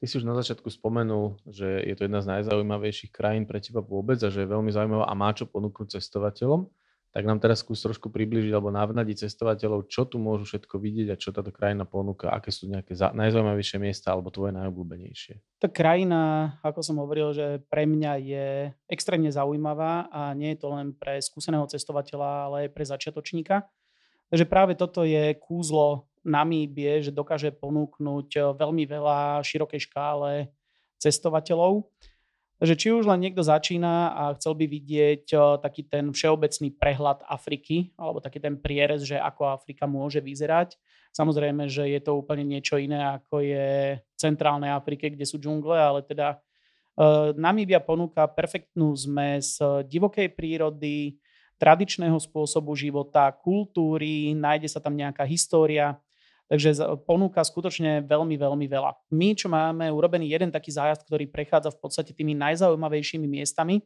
Ty 0.00 0.04
si 0.08 0.16
už 0.16 0.24
na 0.24 0.32
začiatku 0.40 0.72
spomenul, 0.72 1.36
že 1.44 1.84
je 1.84 1.92
to 2.00 2.08
jedna 2.08 2.24
z 2.24 2.32
najzaujímavejších 2.32 3.12
krajín 3.12 3.44
pre 3.44 3.60
teba 3.60 3.84
vôbec 3.84 4.16
a 4.24 4.32
že 4.32 4.48
je 4.48 4.48
veľmi 4.48 4.72
zaujímavá 4.72 5.04
a 5.04 5.12
má 5.12 5.36
čo 5.36 5.44
ponúknuť 5.44 6.00
cestovateľom 6.00 6.64
tak 7.14 7.30
nám 7.30 7.38
teraz 7.38 7.62
skús 7.62 7.78
trošku 7.78 8.10
približiť 8.10 8.50
alebo 8.50 8.74
navnadiť 8.74 9.30
cestovateľov, 9.30 9.86
čo 9.86 10.02
tu 10.02 10.18
môžu 10.18 10.50
všetko 10.50 10.82
vidieť 10.82 11.14
a 11.14 11.20
čo 11.20 11.30
táto 11.30 11.54
krajina 11.54 11.86
ponúka, 11.86 12.34
aké 12.34 12.50
sú 12.50 12.66
nejaké 12.66 12.98
najzaujímavejšie 12.98 13.78
miesta 13.78 14.10
alebo 14.10 14.34
tvoje 14.34 14.50
najobľúbenejšie. 14.58 15.62
Tá 15.62 15.70
krajina, 15.70 16.58
ako 16.66 16.82
som 16.82 16.98
hovoril, 16.98 17.30
že 17.30 17.62
pre 17.70 17.86
mňa 17.86 18.12
je 18.18 18.46
extrémne 18.90 19.30
zaujímavá 19.30 20.10
a 20.10 20.34
nie 20.34 20.58
je 20.58 20.66
to 20.66 20.74
len 20.74 20.90
pre 20.90 21.22
skúseného 21.22 21.70
cestovateľa, 21.70 22.50
ale 22.50 22.56
aj 22.66 22.74
pre 22.74 22.82
začiatočníka. 22.82 23.62
Takže 24.34 24.50
práve 24.50 24.74
toto 24.74 25.06
je 25.06 25.38
kúzlo 25.38 26.10
Namíbie, 26.26 26.98
že 26.98 27.14
dokáže 27.14 27.54
ponúknuť 27.54 28.58
veľmi 28.58 28.90
veľa 28.90 29.38
širokej 29.46 29.86
škále 29.86 30.50
cestovateľov. 30.98 31.86
Takže 32.62 32.74
či 32.78 32.88
už 32.94 33.04
len 33.10 33.18
niekto 33.18 33.42
začína 33.42 34.14
a 34.14 34.22
chcel 34.38 34.54
by 34.54 34.70
vidieť 34.70 35.26
taký 35.58 35.84
ten 35.90 36.14
všeobecný 36.14 36.70
prehľad 36.78 37.26
Afriky, 37.26 37.90
alebo 37.98 38.22
taký 38.22 38.38
ten 38.38 38.54
prierez, 38.56 39.02
že 39.02 39.18
ako 39.18 39.58
Afrika 39.58 39.90
môže 39.90 40.22
vyzerať. 40.22 40.78
Samozrejme, 41.14 41.66
že 41.66 41.90
je 41.90 42.00
to 42.02 42.14
úplne 42.14 42.46
niečo 42.46 42.78
iné, 42.78 43.18
ako 43.18 43.42
je 43.42 43.98
v 43.98 44.14
centrálnej 44.16 44.70
Afrike, 44.70 45.10
kde 45.10 45.26
sú 45.26 45.38
džungle, 45.42 45.74
ale 45.74 46.06
teda 46.06 46.38
Namíbia 47.34 47.82
ponúka 47.82 48.22
perfektnú 48.30 48.94
zmes 48.94 49.58
divokej 49.90 50.30
prírody, 50.30 51.18
tradičného 51.58 52.14
spôsobu 52.22 52.78
života, 52.78 53.34
kultúry, 53.34 54.30
nájde 54.30 54.70
sa 54.70 54.78
tam 54.78 54.94
nejaká 54.94 55.26
história. 55.26 55.98
Takže 56.44 56.76
ponúka 57.08 57.40
skutočne 57.40 58.04
veľmi, 58.04 58.36
veľmi 58.36 58.66
veľa. 58.68 58.92
My, 59.16 59.32
čo 59.32 59.48
máme 59.48 59.88
urobený 59.88 60.28
jeden 60.28 60.52
taký 60.52 60.76
zájazd, 60.76 61.08
ktorý 61.08 61.24
prechádza 61.32 61.72
v 61.72 61.80
podstate 61.80 62.12
tými 62.12 62.36
najzaujímavejšími 62.36 63.24
miestami 63.24 63.80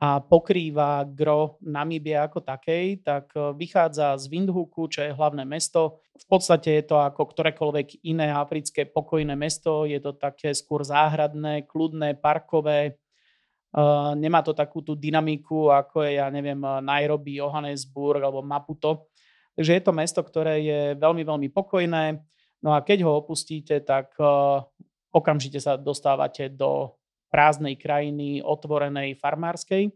a 0.00 0.18
pokrýva 0.18 1.06
gro 1.06 1.60
Namíbie 1.62 2.18
ako 2.18 2.42
takej, 2.42 3.04
tak 3.04 3.30
e, 3.36 3.54
vychádza 3.54 4.16
z 4.18 4.26
Windhoeku, 4.26 4.90
čo 4.90 5.06
je 5.06 5.14
hlavné 5.14 5.46
mesto. 5.46 6.02
V 6.18 6.26
podstate 6.26 6.82
je 6.82 6.84
to 6.88 6.98
ako 6.98 7.30
ktorékoľvek 7.30 8.02
iné 8.08 8.32
africké 8.32 8.88
pokojné 8.88 9.36
mesto. 9.38 9.86
Je 9.86 10.00
to 10.00 10.16
také 10.16 10.50
skôr 10.56 10.82
záhradné, 10.82 11.68
kľudné, 11.68 12.18
parkové. 12.18 12.98
Uh, 13.74 14.14
nemá 14.14 14.38
to 14.38 14.54
takú 14.54 14.86
tú 14.86 14.94
dynamiku, 14.94 15.66
ako 15.66 16.06
je, 16.06 16.22
ja 16.22 16.30
neviem, 16.30 16.62
Nairobi, 16.62 17.42
Johannesburg 17.42 18.22
alebo 18.22 18.38
Maputo 18.38 19.10
Takže 19.54 19.72
je 19.74 19.82
to 19.82 19.92
mesto, 19.94 20.20
ktoré 20.22 20.60
je 20.62 20.80
veľmi, 20.98 21.22
veľmi 21.22 21.48
pokojné. 21.54 22.18
No 22.64 22.74
a 22.74 22.82
keď 22.82 23.06
ho 23.06 23.18
opustíte, 23.22 23.78
tak 23.86 24.14
uh, 24.18 24.66
okamžite 25.14 25.62
sa 25.62 25.78
dostávate 25.78 26.50
do 26.50 26.98
prázdnej 27.30 27.78
krajiny, 27.78 28.42
otvorenej, 28.42 29.18
farmárskej. 29.18 29.90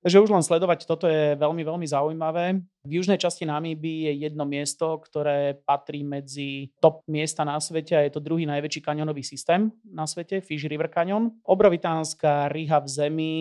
Takže 0.00 0.24
už 0.24 0.32
len 0.32 0.40
sledovať 0.40 0.88
toto 0.88 1.04
je 1.04 1.36
veľmi, 1.36 1.60
veľmi 1.60 1.84
zaujímavé. 1.84 2.64
V 2.88 2.92
južnej 2.96 3.20
časti 3.20 3.44
Namíby 3.44 4.08
je 4.08 4.24
jedno 4.24 4.48
miesto, 4.48 4.96
ktoré 4.96 5.60
patrí 5.60 6.00
medzi 6.00 6.72
top 6.80 7.04
miesta 7.04 7.44
na 7.44 7.60
svete 7.60 7.92
a 7.92 8.04
je 8.08 8.16
to 8.16 8.24
druhý 8.24 8.48
najväčší 8.48 8.80
kanionový 8.80 9.20
systém 9.20 9.68
na 9.84 10.08
svete, 10.08 10.40
Fish 10.40 10.64
River 10.64 10.88
Canyon. 10.88 11.36
Obrovitánska 11.44 12.48
ryha 12.48 12.80
v 12.80 12.88
zemi, 12.88 13.34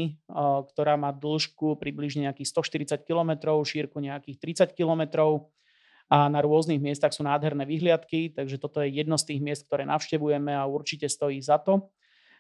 ktorá 0.76 1.00
má 1.00 1.16
dĺžku 1.16 1.80
približne 1.80 2.28
nejakých 2.28 2.52
140 3.00 3.08
km, 3.08 3.64
šírku 3.64 4.04
nejakých 4.04 4.68
30 4.68 4.76
km 4.76 5.32
a 6.10 6.26
na 6.26 6.42
rôznych 6.42 6.82
miestach 6.82 7.14
sú 7.14 7.22
nádherné 7.22 7.70
vyhliadky, 7.70 8.34
takže 8.34 8.58
toto 8.58 8.82
je 8.82 8.90
jedno 8.90 9.16
z 9.16 9.30
tých 9.30 9.40
miest, 9.46 9.64
ktoré 9.70 9.86
navštevujeme 9.86 10.52
a 10.58 10.66
určite 10.66 11.06
stojí 11.06 11.40
za 11.40 11.62
to. 11.62 11.88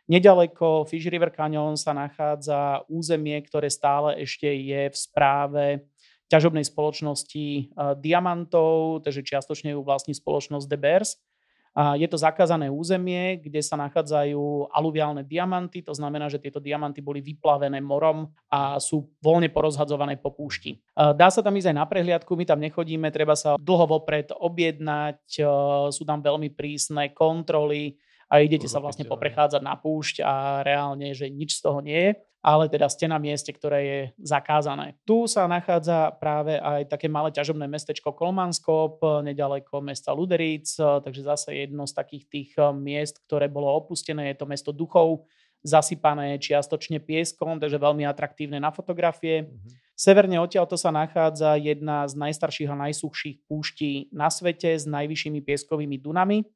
Nedaleko 0.09 0.89
Fish 0.89 1.05
River 1.05 1.29
Canyon 1.29 1.77
sa 1.77 1.93
nachádza 1.93 2.81
územie, 2.89 3.37
ktoré 3.45 3.69
stále 3.69 4.25
ešte 4.25 4.49
je 4.49 4.89
v 4.89 4.97
správe 4.97 5.85
ťažobnej 6.33 6.65
spoločnosti 6.65 7.77
diamantov, 8.01 9.05
takže 9.05 9.21
čiastočne 9.21 9.77
ju 9.77 9.85
vlastní 9.85 10.17
spoločnosť 10.17 10.65
De 10.65 10.77
Beers. 10.81 11.21
Je 11.77 12.09
to 12.09 12.17
zakázané 12.17 12.73
územie, 12.73 13.37
kde 13.37 13.61
sa 13.61 13.77
nachádzajú 13.77 14.73
aluviálne 14.73 15.21
diamanty, 15.21 15.85
to 15.85 15.93
znamená, 15.93 16.25
že 16.25 16.41
tieto 16.41 16.57
diamanty 16.57 17.05
boli 17.05 17.21
vyplavené 17.21 17.77
morom 17.77 18.33
a 18.49 18.81
sú 18.81 19.13
voľne 19.21 19.53
porozhadzované 19.53 20.17
po 20.17 20.33
púšti. 20.33 20.81
Dá 20.97 21.29
sa 21.29 21.45
tam 21.45 21.53
ísť 21.53 21.69
aj 21.69 21.77
na 21.77 21.85
prehliadku, 21.85 22.33
my 22.33 22.49
tam 22.49 22.59
nechodíme, 22.65 23.13
treba 23.13 23.37
sa 23.37 23.61
dlho 23.61 23.85
vopred 23.85 24.33
objednať, 24.33 25.21
sú 25.93 26.03
tam 26.03 26.25
veľmi 26.25 26.49
prísne 26.57 27.13
kontroly, 27.13 28.01
a 28.29 28.45
idete 28.45 28.69
sa 28.69 28.77
vlastne 28.77 29.09
poprechádzať 29.09 29.61
na 29.65 29.73
púšť 29.73 30.21
a 30.21 30.61
reálne, 30.61 31.17
že 31.17 31.33
nič 31.33 31.57
z 31.57 31.61
toho 31.65 31.81
nie 31.81 31.97
je, 31.97 32.11
ale 32.39 32.71
teda 32.71 32.87
ste 32.87 33.09
na 33.09 33.19
mieste, 33.19 33.51
ktoré 33.51 33.79
je 33.83 33.99
zakázané. 34.21 34.95
Tu 35.03 35.27
sa 35.27 35.49
nachádza 35.49 36.15
práve 36.21 36.55
aj 36.55 36.87
také 36.87 37.11
malé 37.11 37.35
ťažobné 37.35 37.67
mestečko 37.67 38.15
Kolmanskop, 38.15 39.01
nedaleko 39.25 39.83
mesta 39.83 40.15
Luderic, 40.15 40.71
takže 40.77 41.25
zase 41.25 41.67
jedno 41.67 41.83
z 41.89 41.93
takých 41.97 42.25
tých 42.29 42.49
eh, 42.55 42.71
miest, 42.71 43.19
ktoré 43.27 43.51
bolo 43.51 43.67
opustené, 43.73 44.31
je 44.31 44.39
to 44.39 44.45
mesto 44.47 44.71
duchov, 44.71 45.27
zasypané 45.59 46.39
čiastočne 46.39 47.03
pieskom, 47.03 47.59
takže 47.59 47.75
veľmi 47.81 48.07
atraktívne 48.07 48.63
na 48.63 48.71
fotografie. 48.71 49.43
Mm-hmm. 49.43 49.91
Severne 49.99 50.39
odtiaľto 50.39 50.79
sa 50.79 50.95
nachádza 50.95 51.59
jedna 51.59 52.07
z 52.07 52.15
najstarších 52.15 52.71
a 52.71 52.81
najsuchších 52.87 53.43
púští 53.51 54.07
na 54.15 54.31
svete 54.31 54.71
s 54.79 54.87
najvyššími 54.87 55.43
pieskovými 55.43 55.99
dunami. 55.99 56.47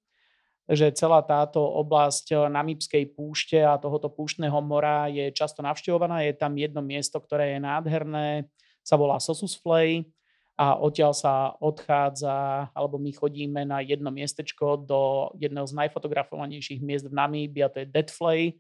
Že 0.70 0.96
celá 0.96 1.20
táto 1.20 1.60
oblasť 1.60 2.48
Namibskej 2.48 3.12
púšte 3.12 3.60
a 3.60 3.76
tohoto 3.76 4.08
púštneho 4.08 4.56
mora 4.64 5.12
je 5.12 5.28
často 5.36 5.60
navštevovaná. 5.60 6.24
Je 6.24 6.34
tam 6.36 6.56
jedno 6.56 6.80
miesto, 6.80 7.20
ktoré 7.20 7.56
je 7.56 7.60
nádherné, 7.60 8.48
sa 8.80 8.96
volá 8.96 9.20
Sosus 9.20 9.60
Flay 9.60 10.08
a 10.54 10.78
odtiaľ 10.78 11.18
sa 11.18 11.58
odchádza, 11.58 12.70
alebo 12.78 13.02
my 13.02 13.10
chodíme 13.10 13.66
na 13.66 13.82
jedno 13.82 14.14
miestečko 14.14 14.78
do 14.86 15.34
jedného 15.42 15.66
z 15.66 15.74
najfotografovanejších 15.74 16.78
miest 16.78 17.10
v 17.10 17.18
Namíbi 17.18 17.66
a 17.66 17.74
to 17.74 17.82
je 17.82 17.90
Deadflay. 17.90 18.54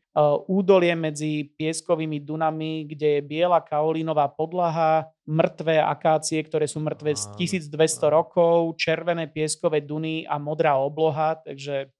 Údolie 0.49 0.97
medzi 0.97 1.53
pieskovými 1.53 2.17
dunami, 2.17 2.89
kde 2.89 3.17
je 3.17 3.21
biela 3.21 3.62
kaolínová 3.62 4.25
podlaha, 4.34 5.06
mŕtve 5.29 5.77
akácie, 5.79 6.41
ktoré 6.41 6.65
sú 6.65 6.82
mŕtve 6.82 7.13
z 7.13 7.29
1200 7.38 8.10
rokov, 8.10 8.73
červené 8.75 9.29
pieskové 9.29 9.79
duny 9.79 10.25
a 10.25 10.41
modrá 10.41 10.75
obloha, 10.75 11.38
takže 11.39 11.93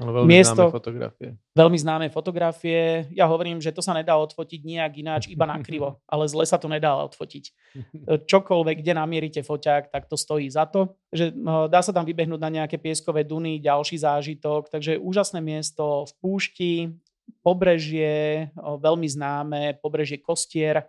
ale 0.00 0.10
veľmi 0.16 0.32
miesto, 0.32 0.56
známe 0.56 0.72
fotografie. 0.72 1.28
Veľmi 1.52 1.78
známe 1.78 2.06
fotografie. 2.08 2.80
Ja 3.12 3.28
hovorím, 3.28 3.60
že 3.60 3.68
to 3.68 3.84
sa 3.84 3.92
nedá 3.92 4.16
odfotiť 4.16 4.60
nejak 4.64 4.92
ináč, 4.96 5.22
iba 5.28 5.44
na 5.44 5.60
krivo. 5.60 6.00
Ale 6.12 6.24
zle 6.24 6.48
sa 6.48 6.56
to 6.56 6.72
nedá 6.72 6.96
odfotiť. 7.04 7.52
Čokoľvek, 8.24 8.80
kde 8.80 8.92
namierite 8.96 9.40
foťák, 9.44 9.92
tak 9.92 10.08
to 10.08 10.16
stojí 10.16 10.48
za 10.48 10.64
to. 10.64 10.96
Že, 11.12 11.36
no, 11.36 11.68
dá 11.68 11.84
sa 11.84 11.92
tam 11.92 12.08
vybehnúť 12.08 12.40
na 12.40 12.48
nejaké 12.48 12.80
pieskové 12.80 13.28
duny, 13.28 13.60
ďalší 13.60 14.00
zážitok. 14.00 14.72
Takže 14.72 14.96
úžasné 14.96 15.44
miesto 15.44 16.08
v 16.08 16.12
púšti, 16.24 16.72
pobrežie, 17.44 18.48
veľmi 18.56 19.06
známe, 19.06 19.60
pobrežie 19.84 20.16
Kostier, 20.16 20.88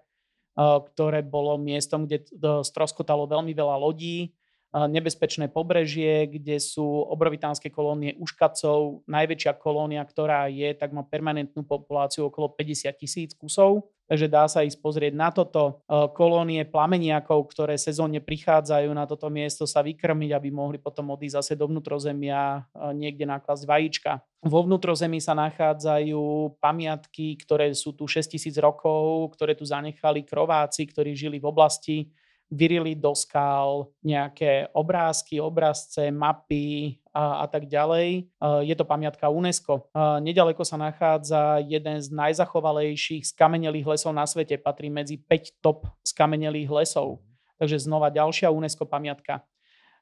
ktoré 0.55 1.19
bolo 1.19 1.59
miestom, 1.59 2.07
kde 2.07 2.27
stroskotalo 2.63 3.27
veľmi 3.27 3.51
veľa 3.51 3.75
lodí 3.75 4.31
nebezpečné 4.71 5.51
pobrežie, 5.51 6.31
kde 6.31 6.55
sú 6.63 6.83
obrovitánske 7.11 7.67
kolónie 7.67 8.15
uškacov. 8.15 9.03
Najväčšia 9.03 9.59
kolónia, 9.59 9.99
ktorá 10.07 10.47
je, 10.47 10.71
tak 10.71 10.95
má 10.95 11.03
permanentnú 11.03 11.67
populáciu 11.67 12.31
okolo 12.31 12.55
50 12.55 12.95
tisíc 12.95 13.35
kusov. 13.35 13.91
Takže 14.11 14.27
dá 14.27 14.43
sa 14.51 14.67
ísť 14.67 14.83
pozrieť 14.83 15.15
na 15.15 15.31
toto. 15.31 15.79
Kolónie 16.19 16.67
plameniakov, 16.67 17.47
ktoré 17.47 17.79
sezónne 17.79 18.19
prichádzajú 18.19 18.91
na 18.91 19.07
toto 19.07 19.31
miesto, 19.31 19.63
sa 19.63 19.79
vykrmiť, 19.79 20.35
aby 20.35 20.51
mohli 20.51 20.75
potom 20.75 21.15
odísť 21.15 21.39
zase 21.39 21.53
do 21.55 21.71
vnútrozemia 21.71 22.67
niekde 22.91 23.23
naklasť 23.23 23.63
vajíčka. 23.63 24.19
Vo 24.43 24.67
vnútrozemí 24.67 25.23
sa 25.23 25.31
nachádzajú 25.31 26.59
pamiatky, 26.59 27.39
ktoré 27.39 27.71
sú 27.71 27.95
tu 27.95 28.03
6000 28.03 28.51
rokov, 28.59 29.31
ktoré 29.39 29.55
tu 29.55 29.63
zanechali 29.63 30.27
krováci, 30.27 30.91
ktorí 30.91 31.15
žili 31.15 31.39
v 31.39 31.47
oblasti 31.47 32.11
vyrili 32.51 32.99
do 32.99 33.15
skal 33.15 33.87
nejaké 34.03 34.67
obrázky, 34.75 35.39
obrazce, 35.39 36.11
mapy 36.11 36.99
a, 37.15 37.41
a 37.41 37.45
tak 37.47 37.71
ďalej. 37.71 38.27
Je 38.67 38.75
to 38.75 38.83
pamiatka 38.83 39.31
UNESCO. 39.31 39.87
Nedaleko 40.19 40.67
sa 40.67 40.75
nachádza 40.75 41.63
jeden 41.63 41.97
z 42.03 42.11
najzachovalejších 42.11 43.31
skamenelých 43.31 43.95
lesov 43.95 44.11
na 44.11 44.27
svete. 44.27 44.59
Patrí 44.59 44.91
medzi 44.91 45.15
5 45.15 45.63
top 45.63 45.87
skamenelých 46.03 46.67
lesov. 46.83 47.23
Takže 47.55 47.87
znova 47.87 48.11
ďalšia 48.11 48.51
UNESCO 48.51 48.83
pamiatka. 48.83 49.47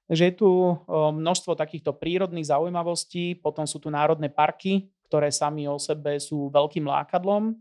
Takže 0.10 0.26
je 0.26 0.36
tu 0.42 0.50
množstvo 0.90 1.54
takýchto 1.54 1.94
prírodných 1.94 2.50
zaujímavostí, 2.50 3.38
potom 3.38 3.70
sú 3.70 3.78
tu 3.78 3.94
národné 3.94 4.26
parky, 4.34 4.90
ktoré 5.06 5.30
sami 5.30 5.70
o 5.70 5.78
sebe 5.78 6.18
sú 6.18 6.50
veľkým 6.50 6.90
lákadlom. 6.90 7.54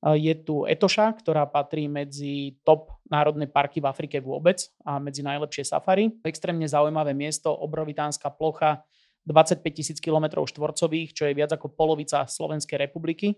Je 0.00 0.32
tu 0.32 0.64
Etoša, 0.64 1.12
ktorá 1.20 1.44
patrí 1.44 1.84
medzi 1.84 2.56
top 2.64 2.96
národné 3.12 3.44
parky 3.44 3.84
v 3.84 3.90
Afrike 3.92 4.16
vôbec 4.24 4.64
a 4.80 4.96
medzi 4.96 5.20
najlepšie 5.20 5.68
safari. 5.68 6.08
Extrémne 6.24 6.64
zaujímavé 6.64 7.12
miesto, 7.12 7.52
obrovitánska 7.52 8.32
plocha 8.32 8.80
25 9.28 9.60
tisíc 9.76 10.00
km 10.00 10.40
štvorcových, 10.40 11.12
čo 11.12 11.28
je 11.28 11.36
viac 11.36 11.52
ako 11.52 11.76
polovica 11.76 12.24
Slovenskej 12.24 12.80
republiky. 12.80 13.36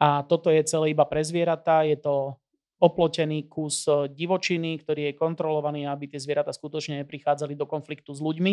A 0.00 0.24
toto 0.24 0.48
je 0.48 0.64
celé 0.64 0.96
iba 0.96 1.04
pre 1.04 1.20
zvieratá, 1.20 1.84
je 1.84 2.00
to 2.00 2.40
oplotený 2.80 3.46
kus 3.46 3.84
divočiny, 3.86 4.80
ktorý 4.80 5.12
je 5.12 5.20
kontrolovaný, 5.20 5.86
aby 5.86 6.08
tie 6.08 6.18
zvieratá 6.18 6.50
skutočne 6.56 7.04
neprichádzali 7.04 7.52
do 7.52 7.68
konfliktu 7.68 8.16
s 8.16 8.24
ľuďmi. 8.24 8.52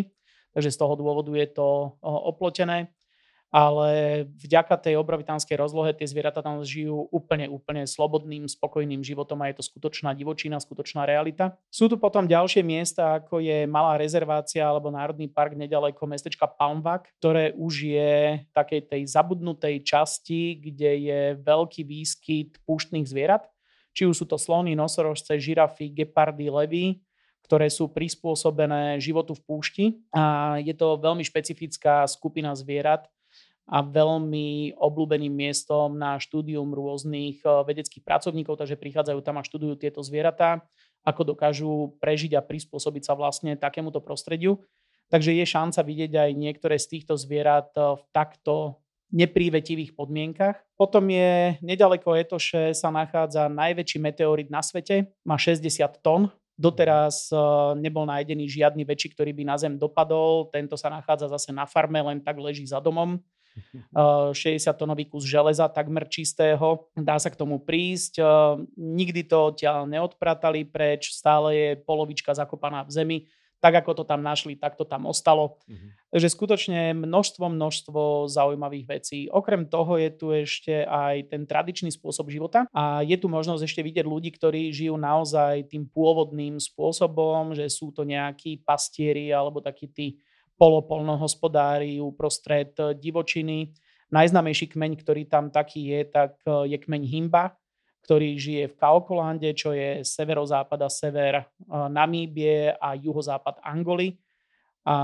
Takže 0.54 0.70
z 0.76 0.78
toho 0.78 0.94
dôvodu 1.00 1.32
je 1.34 1.48
to 1.50 1.98
oplotené 2.04 2.92
ale 3.50 4.24
vďaka 4.38 4.78
tej 4.78 5.02
obrovitánskej 5.02 5.58
rozlohe 5.58 5.98
tie 5.98 6.06
zvieratá 6.06 6.46
tam 6.46 6.62
žijú 6.62 7.10
úplne, 7.10 7.50
úplne 7.50 7.90
slobodným, 7.90 8.46
spokojným 8.46 9.02
životom 9.02 9.42
a 9.42 9.50
je 9.50 9.58
to 9.58 9.66
skutočná 9.66 10.14
divočina, 10.14 10.62
skutočná 10.62 11.10
realita. 11.10 11.58
Sú 11.74 11.90
tu 11.90 11.98
potom 11.98 12.30
ďalšie 12.30 12.62
miesta, 12.62 13.18
ako 13.18 13.42
je 13.42 13.66
malá 13.66 13.98
rezervácia 13.98 14.62
alebo 14.62 14.94
národný 14.94 15.26
park 15.26 15.58
nedaleko 15.58 16.06
mestečka 16.06 16.46
Palmvak, 16.46 17.10
ktoré 17.18 17.58
už 17.58 17.74
je 17.90 18.46
takej 18.54 18.82
tej 18.86 19.02
zabudnutej 19.10 19.82
časti, 19.82 20.62
kde 20.62 20.92
je 21.10 21.22
veľký 21.42 21.82
výskyt 21.90 22.62
púštnych 22.70 23.10
zvierat. 23.10 23.50
Či 23.98 24.06
už 24.06 24.22
sú 24.22 24.26
to 24.30 24.38
slony, 24.38 24.78
nosorožce, 24.78 25.42
žirafy, 25.42 25.90
gepardy, 25.90 26.54
levy, 26.54 26.86
ktoré 27.50 27.66
sú 27.74 27.90
prispôsobené 27.90 29.02
životu 29.02 29.34
v 29.34 29.42
púšti. 29.42 29.86
A 30.14 30.56
je 30.62 30.78
to 30.78 31.02
veľmi 31.02 31.26
špecifická 31.26 32.06
skupina 32.06 32.54
zvierat, 32.54 33.10
a 33.70 33.86
veľmi 33.86 34.74
obľúbeným 34.82 35.30
miestom 35.30 35.94
na 35.94 36.18
štúdium 36.18 36.74
rôznych 36.74 37.46
eh, 37.46 37.50
vedeckých 37.70 38.02
pracovníkov, 38.02 38.58
takže 38.58 38.82
prichádzajú 38.82 39.20
tam 39.22 39.38
a 39.38 39.46
študujú 39.46 39.78
tieto 39.78 40.02
zvieratá, 40.02 40.66
ako 41.06 41.22
dokážu 41.38 41.94
prežiť 42.02 42.34
a 42.36 42.42
prispôsobiť 42.42 43.04
sa 43.06 43.14
vlastne 43.14 43.54
takémuto 43.54 44.02
prostrediu. 44.02 44.58
Takže 45.10 45.34
je 45.38 45.46
šanca 45.46 45.82
vidieť 45.82 46.12
aj 46.18 46.32
niektoré 46.38 46.76
z 46.82 46.98
týchto 46.98 47.14
zvierat 47.14 47.70
eh, 47.78 47.94
v 47.94 48.04
takto 48.10 48.82
neprívetivých 49.10 49.98
podmienkach. 49.98 50.62
Potom 50.78 51.10
je 51.10 51.58
nedaleko 51.66 52.14
Etoše 52.14 52.78
sa 52.78 52.94
nachádza 52.94 53.50
najväčší 53.50 53.98
meteorit 53.98 54.54
na 54.54 54.62
svete, 54.62 55.10
má 55.26 55.38
60 55.38 55.66
tón. 56.02 56.34
Doteraz 56.58 57.30
eh, 57.30 57.38
nebol 57.78 58.10
nájdený 58.10 58.50
žiadny 58.50 58.82
väčší, 58.82 59.14
ktorý 59.14 59.30
by 59.38 59.44
na 59.46 59.62
Zem 59.62 59.78
dopadol. 59.78 60.50
Tento 60.50 60.74
sa 60.74 60.90
nachádza 60.90 61.30
zase 61.30 61.54
na 61.54 61.70
farme, 61.70 62.02
len 62.02 62.18
tak 62.18 62.42
leží 62.42 62.66
za 62.66 62.82
domom. 62.82 63.22
60-tonový 64.36 65.10
kus 65.10 65.26
železa 65.26 65.68
takmer 65.70 66.08
čistého. 66.08 66.90
Dá 66.96 67.20
sa 67.20 67.30
k 67.32 67.40
tomu 67.40 67.62
prísť. 67.62 68.22
Nikdy 68.76 69.22
to 69.28 69.54
odtiaľ 69.54 69.86
neodpratali 69.90 70.66
preč, 70.68 71.14
stále 71.16 71.56
je 71.56 71.70
polovička 71.82 72.34
zakopaná 72.36 72.86
v 72.88 72.92
zemi. 72.92 73.20
Tak 73.60 73.84
ako 73.84 73.92
to 73.92 74.04
tam 74.08 74.24
našli, 74.24 74.56
tak 74.56 74.80
to 74.80 74.88
tam 74.88 75.04
ostalo. 75.04 75.60
Uh-huh. 75.68 75.92
Takže 76.16 76.32
skutočne 76.32 76.96
množstvo, 76.96 77.52
množstvo 77.52 78.32
zaujímavých 78.32 78.86
vecí. 78.88 79.20
Okrem 79.28 79.68
toho 79.68 80.00
je 80.00 80.10
tu 80.16 80.32
ešte 80.32 80.88
aj 80.88 81.28
ten 81.28 81.44
tradičný 81.44 81.92
spôsob 81.92 82.32
života 82.32 82.72
a 82.72 83.04
je 83.04 83.20
tu 83.20 83.28
možnosť 83.28 83.68
ešte 83.68 83.84
vidieť 83.84 84.08
ľudí, 84.08 84.32
ktorí 84.32 84.72
žijú 84.72 84.96
naozaj 84.96 85.68
tým 85.68 85.92
pôvodným 85.92 86.56
spôsobom, 86.56 87.52
že 87.52 87.68
sú 87.68 87.92
to 87.92 88.08
nejakí 88.08 88.64
pastieri 88.64 89.28
alebo 89.36 89.60
takí 89.60 89.92
tí 89.92 90.24
polopolnohospodári 90.60 92.04
uprostred 92.04 92.76
eh, 92.76 92.92
divočiny. 93.00 93.72
Najznamejší 94.12 94.76
kmeň, 94.76 94.92
ktorý 95.00 95.24
tam 95.32 95.48
taký 95.48 95.96
je, 95.96 96.00
tak 96.12 96.36
eh, 96.44 96.76
je 96.76 96.78
kmeň 96.78 97.04
Himba, 97.08 97.56
ktorý 98.04 98.36
žije 98.36 98.76
v 98.76 98.78
Kaokolande, 98.78 99.50
čo 99.56 99.72
je 99.72 100.04
severozápad 100.04 100.80
a 100.84 100.90
sever 100.92 101.34
eh, 101.40 101.46
Namíbie 101.72 102.76
a 102.76 103.00
juhozápad 103.00 103.64
Angoly. 103.64 104.20
A 104.84 104.96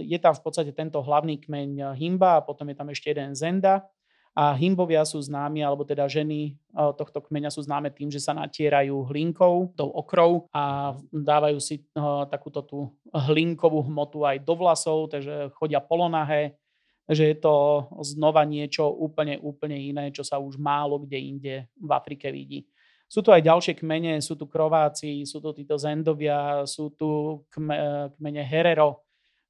je 0.00 0.18
tam 0.18 0.34
v 0.34 0.42
podstate 0.42 0.72
tento 0.74 0.98
hlavný 1.02 1.38
kmeň 1.38 1.94
Himba 1.94 2.38
a 2.38 2.44
potom 2.44 2.70
je 2.70 2.76
tam 2.78 2.88
ešte 2.90 3.12
jeden 3.12 3.34
Zenda. 3.38 3.86
A 4.34 4.50
himbovia 4.58 5.06
sú 5.06 5.22
známi, 5.22 5.62
alebo 5.62 5.86
teda 5.86 6.10
ženy 6.10 6.58
tohto 6.74 7.22
kmeňa 7.22 7.54
sú 7.54 7.62
známe 7.62 7.94
tým, 7.94 8.10
že 8.10 8.18
sa 8.18 8.34
natierajú 8.34 9.06
hlinkou, 9.06 9.70
tou 9.78 9.86
okrou 9.94 10.50
a 10.50 10.90
dávajú 11.14 11.62
si 11.62 11.86
takúto 12.26 12.66
tú 12.66 12.78
hlinkovú 13.14 13.86
hmotu 13.86 14.26
aj 14.26 14.42
do 14.42 14.58
vlasov, 14.58 15.06
takže 15.14 15.54
chodia 15.54 15.78
polonahé, 15.78 16.58
že 17.06 17.30
je 17.30 17.36
to 17.38 17.86
znova 18.02 18.42
niečo 18.42 18.90
úplne, 18.90 19.38
úplne 19.38 19.78
iné, 19.78 20.10
čo 20.10 20.26
sa 20.26 20.42
už 20.42 20.58
málo 20.58 21.06
kde 21.06 21.18
inde 21.22 21.54
v 21.78 21.90
Afrike 21.94 22.34
vidí. 22.34 22.66
Sú 23.06 23.22
tu 23.22 23.30
aj 23.30 23.38
ďalšie 23.38 23.78
kmene, 23.78 24.18
sú 24.18 24.34
tu 24.34 24.50
krováci, 24.50 25.22
sú 25.22 25.38
tu 25.38 25.54
títo 25.54 25.78
zendovia, 25.78 26.66
sú 26.66 26.90
tu 26.98 27.38
kmene 27.54 28.42
Herero, 28.42 28.98
E, 28.98 29.03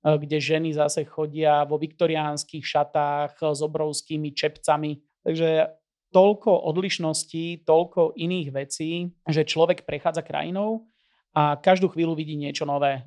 kde 0.04 0.36
ženy 0.36 0.76
zase 0.76 1.08
chodia 1.08 1.64
vo 1.64 1.80
viktoriánskych 1.80 2.60
šatách 2.60 3.40
s 3.40 3.60
obrovskými 3.64 4.36
čepcami. 4.36 5.00
Takže 5.24 5.72
toľko 6.12 6.50
odlišností, 6.70 7.64
toľko 7.64 8.12
iných 8.14 8.48
vecí, 8.52 9.10
že 9.24 9.48
človek 9.48 9.88
prechádza 9.88 10.20
krajinou 10.20 10.86
a 11.32 11.56
každú 11.56 11.90
chvíľu 11.90 12.14
vidí 12.14 12.36
niečo 12.36 12.68
nové. 12.68 13.00
E, 13.00 13.02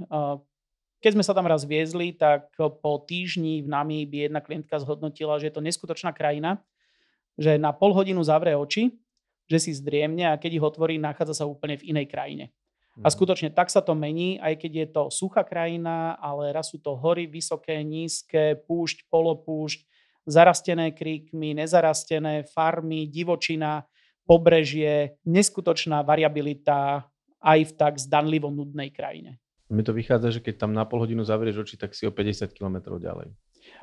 keď 0.99 1.11
sme 1.15 1.23
sa 1.23 1.37
tam 1.37 1.45
raz 1.45 1.63
viezli, 1.63 2.11
tak 2.11 2.51
po 2.57 2.93
týždni 3.05 3.61
v 3.61 3.69
nami 3.69 4.03
by 4.09 4.27
jedna 4.27 4.41
klientka 4.41 4.81
zhodnotila, 4.81 5.37
že 5.37 5.47
je 5.47 5.55
to 5.55 5.63
neskutočná 5.63 6.11
krajina, 6.11 6.59
že 7.37 7.61
na 7.61 7.71
pol 7.71 7.93
hodinu 7.93 8.25
zavrie 8.25 8.57
oči, 8.57 8.97
že 9.47 9.61
si 9.61 9.71
zdriemne 9.71 10.27
a 10.27 10.35
keď 10.35 10.59
ich 10.59 10.65
otvorí, 10.65 10.99
nachádza 10.99 11.45
sa 11.45 11.45
úplne 11.47 11.79
v 11.79 11.95
inej 11.95 12.09
krajine. 12.11 12.51
A 13.05 13.13
skutočne 13.13 13.53
tak 13.53 13.69
sa 13.69 13.85
to 13.85 13.93
mení, 13.93 14.41
aj 14.41 14.57
keď 14.57 14.71
je 14.73 14.87
to 14.89 15.03
suchá 15.13 15.45
krajina, 15.45 16.17
ale 16.17 16.49
raz 16.49 16.73
sú 16.73 16.81
to 16.81 16.97
hory, 16.97 17.29
vysoké, 17.29 17.85
nízke, 17.85 18.57
púšť, 18.65 19.05
polopúšť, 19.11 19.85
zarastené 20.25 20.91
kríkmi, 20.97 21.53
nezarastené, 21.53 22.49
farmy, 22.49 23.05
divočina, 23.05 23.85
pobrežie, 24.27 25.21
neskutočná 25.23 26.03
variabilita 26.03 27.07
aj 27.39 27.59
v 27.69 27.71
tak 27.77 27.93
zdanlivo 28.01 28.49
nudnej 28.49 28.91
krajine. 28.91 29.39
Mi 29.67 29.83
to 29.83 29.95
vychádza, 29.95 30.39
že 30.39 30.43
keď 30.43 30.67
tam 30.67 30.71
na 30.71 30.87
pol 30.87 31.03
hodinu 31.03 31.21
zavrieš 31.23 31.63
oči, 31.63 31.75
tak 31.75 31.95
si 31.95 32.07
o 32.07 32.11
50 32.11 32.55
km 32.55 32.97
ďalej. 32.97 33.31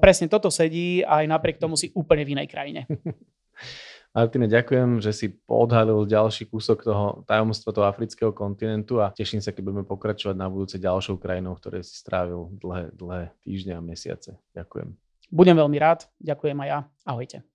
Presne 0.01 0.33
toto 0.33 0.49
sedí 0.49 1.05
a 1.05 1.23
aj 1.23 1.27
napriek 1.29 1.61
tomu 1.61 1.77
si 1.77 1.93
úplne 1.93 2.25
v 2.25 2.33
inej 2.35 2.49
krajine. 2.49 2.89
Martine, 4.15 4.47
ďakujem, 4.47 5.03
že 5.03 5.11
si 5.11 5.27
odhalil 5.51 6.07
ďalší 6.07 6.47
kúsok 6.47 6.87
toho 6.87 7.27
tajomstva 7.27 7.75
toho 7.75 7.87
afrického 7.91 8.31
kontinentu 8.31 9.03
a 9.03 9.11
teším 9.11 9.43
sa, 9.43 9.51
keď 9.51 9.63
budeme 9.67 9.83
pokračovať 9.83 10.39
na 10.39 10.47
budúce 10.47 10.79
ďalšou 10.79 11.19
krajinou, 11.19 11.59
ktoré 11.59 11.83
si 11.83 11.99
strávil 11.99 12.47
dlhé, 12.63 12.95
dlhé 12.95 13.35
týždne 13.43 13.75
a 13.75 13.83
mesiace. 13.83 14.39
Ďakujem. 14.55 14.95
Budem 15.35 15.59
veľmi 15.59 15.79
rád. 15.83 16.07
Ďakujem 16.23 16.57
aj 16.63 16.69
ja. 16.71 16.79
Ahojte. 17.03 17.54